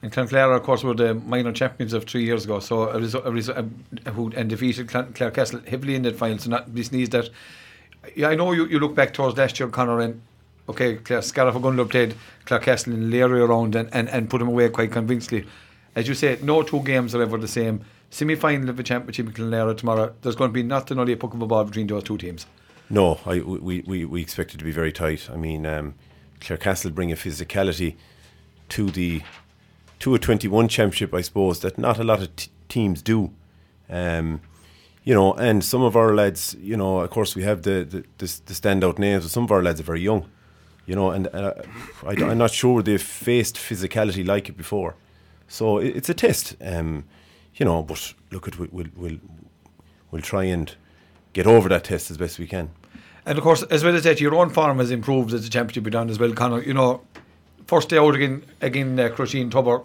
[0.00, 2.60] And Clonlara, of course, were the minor champions of three years ago.
[2.60, 3.66] So a result, a result,
[4.06, 6.38] a, who and defeated Clarecastle heavily in that final.
[6.38, 7.30] So not this needs that.
[8.14, 10.22] Yeah, I know you, you look back towards last year, Connor, and
[10.68, 11.54] okay, Clare, Scariff
[11.90, 12.14] played
[12.46, 15.46] Clarecastle in Leary around and, and, and put them away quite convincingly.
[15.96, 17.84] As you say, no two games are ever the same.
[18.10, 20.14] Semi final of the championship in Clonlara tomorrow.
[20.22, 22.46] There's going to be nothing only a puck of a ball between those two teams.
[22.88, 25.28] No, I, we, we, we expect it to be very tight.
[25.30, 25.94] I mean, um,
[26.40, 27.96] Clarecastle bring a physicality
[28.70, 29.22] to the
[30.00, 33.32] to a 21 championship, I suppose, that not a lot of t- teams do.
[33.88, 34.40] Um,
[35.04, 38.04] you know, and some of our lads, you know, of course, we have the the,
[38.18, 40.28] the, the standout names, but some of our lads are very young.
[40.86, 41.52] You know, and uh,
[42.06, 44.96] I, am not sure they've faced physicality like it before.
[45.46, 47.04] So it, it's a test, um,
[47.54, 47.82] you know.
[47.82, 49.18] But look, at we'll, we'll
[50.10, 50.74] we'll try and
[51.32, 52.70] get over that test as best we can.
[53.26, 55.84] And of course, as well as that, your own form has improved as the championship
[55.84, 56.62] be done as well, Connor.
[56.62, 57.02] You know,
[57.68, 59.82] first day out again, again, uh, Crusheen Tubber,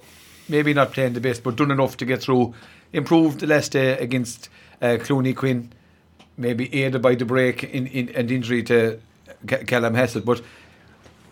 [0.49, 2.55] maybe not playing the best, but done enough to get through.
[2.93, 4.49] Improved the last day against
[4.81, 5.71] uh, Clooney Quin,
[6.38, 8.99] maybe aided by the break in, in and injury to
[9.47, 10.25] Callum Hassett.
[10.25, 10.41] But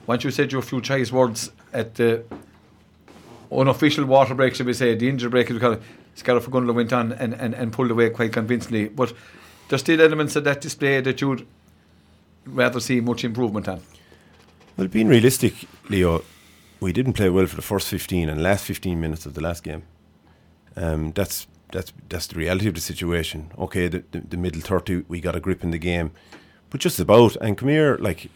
[0.08, 2.24] once you said your few choice words at the
[3.52, 5.78] unofficial water break, should we say, the injury break, because
[6.16, 8.90] Scariff Ogonnelloe went on and, and, and pulled away quite convincingly.
[8.90, 9.14] But
[9.70, 11.48] there's still elements of that display that you'd
[12.46, 13.82] rather see much improvement on.
[14.78, 15.54] Well, being realistic,
[15.90, 16.24] Leo,
[16.82, 19.64] we didn't play well for the first 15 and last 15 minutes of the last
[19.64, 19.84] game.
[20.76, 23.52] Um, that's that's that's the reality of the situation.
[23.58, 26.12] Okay, the, the, the, middle 30, we got a grip in the game,
[26.70, 27.36] but just about.
[27.38, 28.30] And come here, like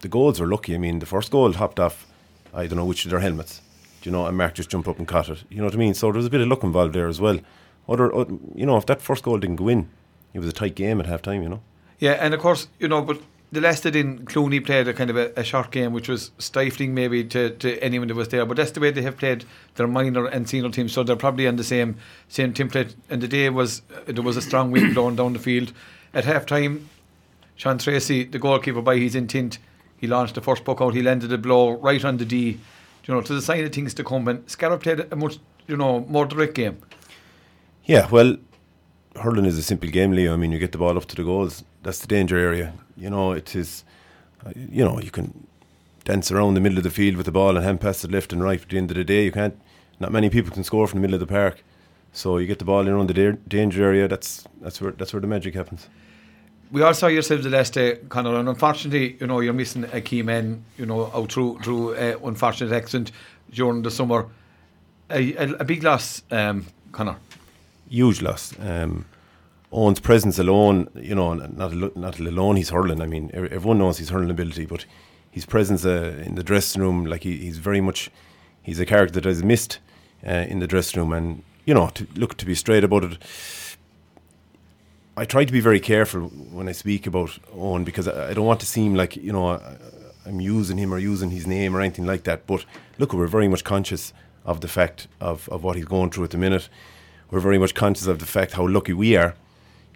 [0.00, 0.74] the goals are lucky.
[0.74, 2.06] I mean, the first goal hopped off,
[2.54, 3.60] I don't know which of their helmets,
[4.00, 5.44] do you know, and Mark just jumped up and caught it.
[5.50, 5.94] You know what I mean?
[5.94, 7.40] So there was a bit of luck involved there as well.
[7.88, 8.12] Other,
[8.54, 9.88] you know, if that first goal didn't go in,
[10.32, 11.42] it was a tight game at half time.
[11.42, 11.62] You know.
[11.98, 13.20] Yeah, and of course, you know, but
[13.56, 16.92] the Leicester in Clooney played a kind of a, a, short game, which was stifling
[16.92, 18.44] maybe to, to anyone that was there.
[18.44, 19.46] But that's the way they have played
[19.76, 21.96] their minor and senior teams, so they're probably on the same
[22.28, 22.94] same template.
[23.08, 25.72] And the day was there was a strong wind blowing down the field.
[26.12, 26.90] At half time,
[27.56, 29.58] Sean Tracy, the goalkeeper, by his intent,
[29.96, 30.92] he launched the first puck out.
[30.92, 32.60] He landed a blow right on the D,
[33.06, 34.28] you know, to the sign of things to come.
[34.28, 36.76] And Scariff played a much, you know, more direct game.
[37.86, 38.36] Yeah, well,
[39.14, 40.34] hurling is a simple game, Leo.
[40.34, 41.64] I mean, you get the ball up to the goals.
[41.86, 42.72] That's the danger area.
[42.96, 43.84] You know, it is.
[44.44, 45.46] Uh, you know, you can
[46.04, 48.32] dance around the middle of the field with the ball and hand pass it left
[48.32, 48.60] and right.
[48.60, 49.56] At the end of the day, you can't.
[50.00, 51.62] Not many people can score from the middle of the park.
[52.12, 54.08] So you get the ball in around the da- danger area.
[54.08, 55.88] That's that's where that's where the magic happens.
[56.72, 60.00] We all saw yourselves the last day, Conor, and unfortunately, you know, you're missing a
[60.00, 63.12] key man, you know, out through through uh, unfortunate accident
[63.52, 64.26] during the summer.
[65.08, 67.16] A, a, a big loss, um, Conor
[67.88, 68.54] huge loss.
[68.60, 69.04] Um,
[69.72, 73.00] Owen's presence alone, you know, not not alone he's hurling.
[73.00, 74.84] I mean, everyone knows his hurling ability, but
[75.30, 78.10] his presence uh, in the dressing room, like he, he's very much,
[78.62, 79.78] he's a character that is missed
[80.26, 81.12] uh, in the dressing room.
[81.12, 83.18] And you know, to look to be straight about it.
[85.18, 88.44] I try to be very careful when I speak about Owen because I, I don't
[88.44, 89.76] want to seem like you know I,
[90.24, 92.46] I'm using him or using his name or anything like that.
[92.46, 92.64] But
[92.98, 94.12] look, we're very much conscious
[94.44, 96.68] of the fact of, of what he's going through at the minute
[97.30, 99.34] we're very much conscious of the fact how lucky we are,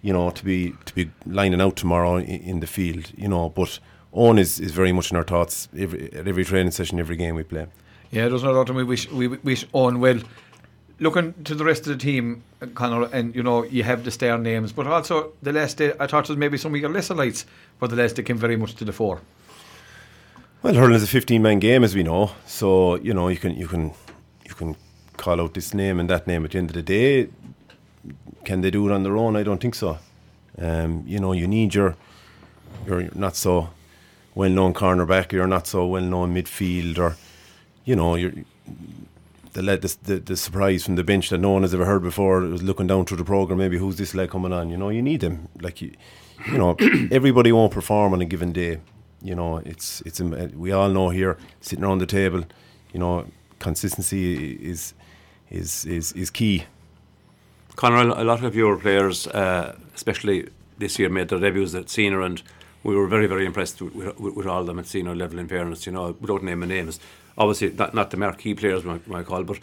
[0.01, 3.49] you know, to be to be lining out tomorrow in, in the field, you know.
[3.49, 3.79] But
[4.13, 7.35] Owen is, is very much in our thoughts every, at every training session, every game
[7.35, 7.67] we play.
[8.11, 8.73] Yeah, there's no doubt.
[8.75, 10.19] We wish we wish Owen well.
[11.01, 12.43] looking to the rest of the team,
[12.75, 15.95] Conor, and you know you have the star names, but also the Leicester.
[15.99, 17.45] I thought it was maybe some of your lesser lights,
[17.79, 19.19] but the Leicester came very much to the fore.
[20.61, 22.31] Well, hurling is a 15-man game, as we know.
[22.45, 23.91] So you know you can you can
[24.45, 24.75] you can
[25.17, 26.45] call out this name and that name.
[26.45, 27.29] At the end of the day,
[28.43, 29.35] can they do it on their own?
[29.35, 29.99] I don't think so.
[30.57, 31.95] Um, you know, you need your
[32.85, 33.69] your not so
[34.35, 37.15] well-known cornerback, your not so well-known midfield, or
[37.85, 38.33] you know, you're
[39.53, 42.41] the, the, the the surprise from the bench that no one has ever heard before
[42.41, 43.59] was looking down through the program.
[43.59, 44.69] Maybe who's this lad coming on?
[44.69, 45.49] You know, you need them.
[45.61, 45.93] Like you,
[46.47, 46.75] you know,
[47.11, 48.79] everybody won't perform on a given day.
[49.21, 52.43] You know, it's it's um, we all know here sitting around the table.
[52.93, 53.25] You know,
[53.59, 54.93] consistency is
[55.49, 56.65] is is is key.
[57.75, 62.21] Conor, a lot of your players, uh, especially this year, made their debuts at senior,
[62.21, 62.41] and
[62.83, 65.39] we were very, very impressed with, with, with all of them at senior level.
[65.39, 66.99] In fairness, you know, without naming names,
[67.37, 69.59] obviously not, not the marquee players, my, my call, but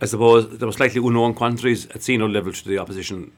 [0.00, 3.32] I suppose there were slightly unknown quantities at senior level to the opposition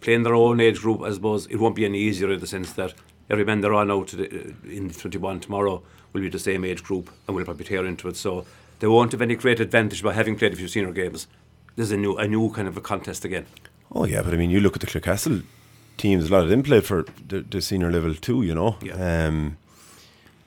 [0.00, 1.02] playing their own age group.
[1.02, 2.94] I suppose it won't be any easier in the sense that
[3.28, 5.82] every man they're on out the, in 21 tomorrow
[6.12, 8.16] will be the same age group and will probably tear into it.
[8.16, 8.44] So
[8.80, 11.26] they won't have any great advantage by having played a few senior games.
[11.76, 13.46] This is a new, a new kind of a contest again.
[13.92, 15.42] Oh yeah, but I mean, you look at the Clarecastle
[15.96, 16.28] teams.
[16.28, 18.42] A lot of them played for the, the senior level too.
[18.42, 18.76] You know.
[18.82, 19.26] Yeah.
[19.26, 19.56] Um,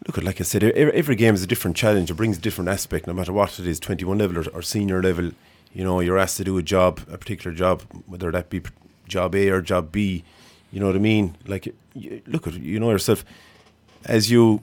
[0.08, 2.10] look at like I said, every, every game is a different challenge.
[2.12, 4.62] It brings a different aspect, no matter what it is, twenty one level or, or
[4.62, 5.32] senior level.
[5.74, 8.62] You know, you're asked to do a job, a particular job, whether that be
[9.08, 10.24] job A or job B.
[10.72, 11.36] You know what I mean?
[11.48, 13.26] Like, you, look at you know yourself
[14.06, 14.62] as you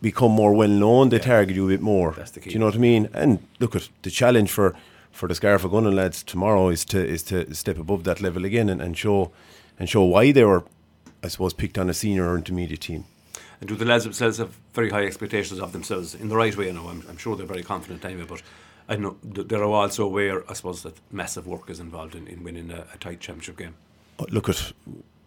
[0.00, 1.24] become more well known, they Yeah.
[1.24, 2.12] target you a bit more.
[2.16, 2.50] That's the key.
[2.50, 3.08] Do you know what I mean?
[3.14, 4.74] And look at the challenge for
[5.12, 8.68] for the Scariff Ogonnelloe lads tomorrow is to is to step above that level again
[8.68, 9.32] and, and show
[9.78, 10.64] and show why they were,
[11.22, 13.04] I suppose, picked on a senior or intermediate team.
[13.60, 16.66] And do the lads themselves have very high expectations of themselves in the right way?
[16.66, 18.42] You know, I'm, I'm sure they're very confident anyway, but
[18.88, 22.44] I know th- they're also aware, I suppose, that massive work is involved in, in
[22.44, 23.74] winning a, a tight championship game.
[24.30, 24.72] Look at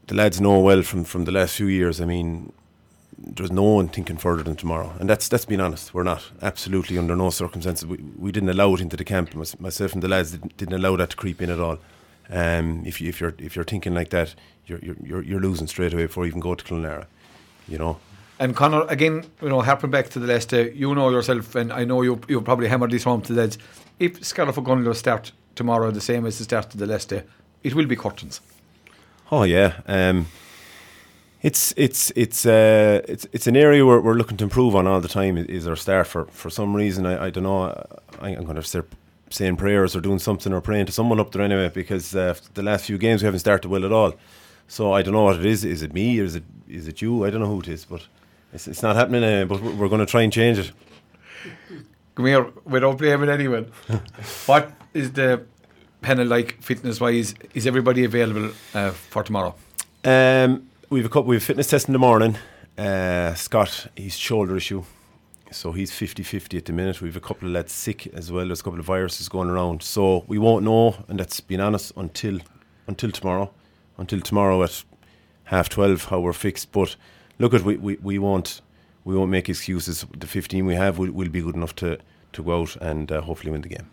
[0.07, 1.99] the lads know well from, from the last few years.
[2.01, 2.53] I mean,
[3.23, 5.93] there's no one thinking further than tomorrow, and that's that's being honest.
[5.93, 7.85] We're not absolutely under no circumstances.
[7.85, 9.33] We, we didn't allow it into the camp.
[9.35, 11.77] Myself and the lads didn't, didn't allow that to creep in at all.
[12.29, 15.67] Um, if you if you're if you're thinking like that, you're you're you're, you're losing
[15.67, 17.05] straight away before you even go to Clonlara.
[17.67, 17.97] You know.
[18.39, 21.83] And Conor, again, you know, harping back to the Leicester, you know yourself, and I
[21.83, 23.57] know you you probably hammered this home to the lads.
[23.99, 27.23] If Scariff Ogonnelloe start tomorrow the same as the start of the Leicester,
[27.63, 28.41] it will be curtains.
[29.31, 30.25] Oh yeah, um,
[31.41, 35.01] it's it's it's uh, it's it's an area where we're looking to improve on all
[35.01, 35.37] the time.
[35.37, 37.73] Is our start for for some reason I, I don't know.
[38.19, 38.87] I, I'm going to start
[39.29, 42.61] saying prayers or doing something or praying to someone up there anyway because uh, the
[42.61, 44.13] last few games we haven't started well at all.
[44.67, 45.65] So I don't know what it is.
[45.65, 47.25] Is it me or is it is it you?
[47.25, 48.05] I don't know who it is, but
[48.53, 49.23] it's it's not happening.
[49.23, 50.71] Uh, but we're, we're going to try and change it.
[52.13, 53.71] Come here, without blaming anyone.
[54.45, 55.43] what is the
[56.01, 57.33] panel like fitness wise?
[57.55, 59.55] Is everybody available uh, for tomorrow?
[60.03, 61.29] Um, we've a couple.
[61.29, 62.37] We've fitness test in the morning.
[62.77, 64.83] Uh, Scott, he's shoulder issue,
[65.49, 67.01] so he's 50-50 at the minute.
[67.01, 68.45] We've a couple of lads sick as well.
[68.45, 71.93] There's a couple of viruses going around, so we won't know, and that's being honest
[71.95, 72.39] until
[72.87, 73.51] until tomorrow.
[73.97, 74.83] Until tomorrow at
[75.45, 76.71] half twelve, how we're fixed.
[76.71, 76.95] But
[77.39, 78.61] look at we, we, we won't
[79.05, 80.05] we won't make excuses.
[80.17, 81.99] The fifteen we have will, will be good enough to
[82.33, 83.89] to go out and uh, hopefully win the game.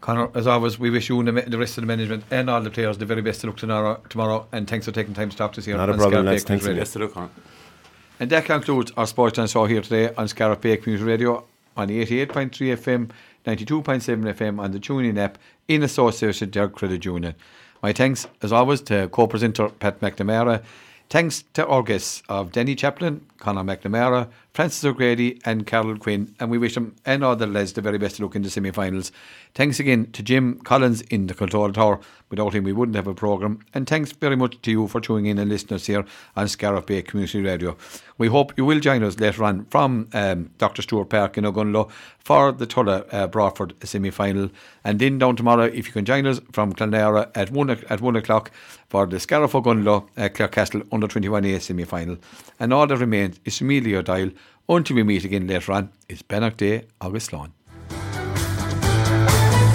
[0.00, 2.60] Conor, as always, we wish you and the, the rest of the management and all
[2.60, 5.36] the players the very best of luck tomorrow, tomorrow and thanks for taking time to
[5.36, 6.44] talk to us here Not a problem, lads.
[6.44, 6.76] Thanks again.
[6.76, 7.30] Yes, to look, Conor.
[8.20, 11.44] And that concludes our Sports and Show here today on Scariff Bay Community Radio
[11.76, 13.10] on the 88.3 FM,
[13.46, 15.38] 92.7 FM on the TuneIn app
[15.68, 17.34] in association with Credit Union.
[17.82, 20.62] My thanks, as always, to co-presenter Pat McNamara.
[21.08, 26.34] Thanks to our guests of Denny Chaplin, Conor McNamara, Francis O'Grady and Carol Quinn.
[26.40, 28.48] And we wish them and all the lads the very best of luck in the
[28.48, 29.12] semi-finals.
[29.54, 32.00] Thanks again to Jim Collins in the control tower.
[32.30, 33.60] Without him, we wouldn't have a programme.
[33.74, 37.02] And thanks very much to you for tuning in and listening here on Scariff Bay
[37.02, 37.76] Community Radio.
[38.16, 40.80] We hope you will join us later on from um, Dr.
[40.80, 44.50] Stuart Park in Ogonnelloe for the Tulla uh, semi final.
[44.82, 48.00] And then down tomorrow, if you can join us from Clonlara at 1, o- at
[48.00, 48.50] one o'clock
[48.88, 52.16] for the Scariff Ogonnelloe uh, Clarecastle under 21A semi final.
[52.58, 54.30] And all that remains is Amelia Dial
[54.68, 55.90] until we meet again later on.
[56.08, 57.55] It's Bennock Day, August Lawn.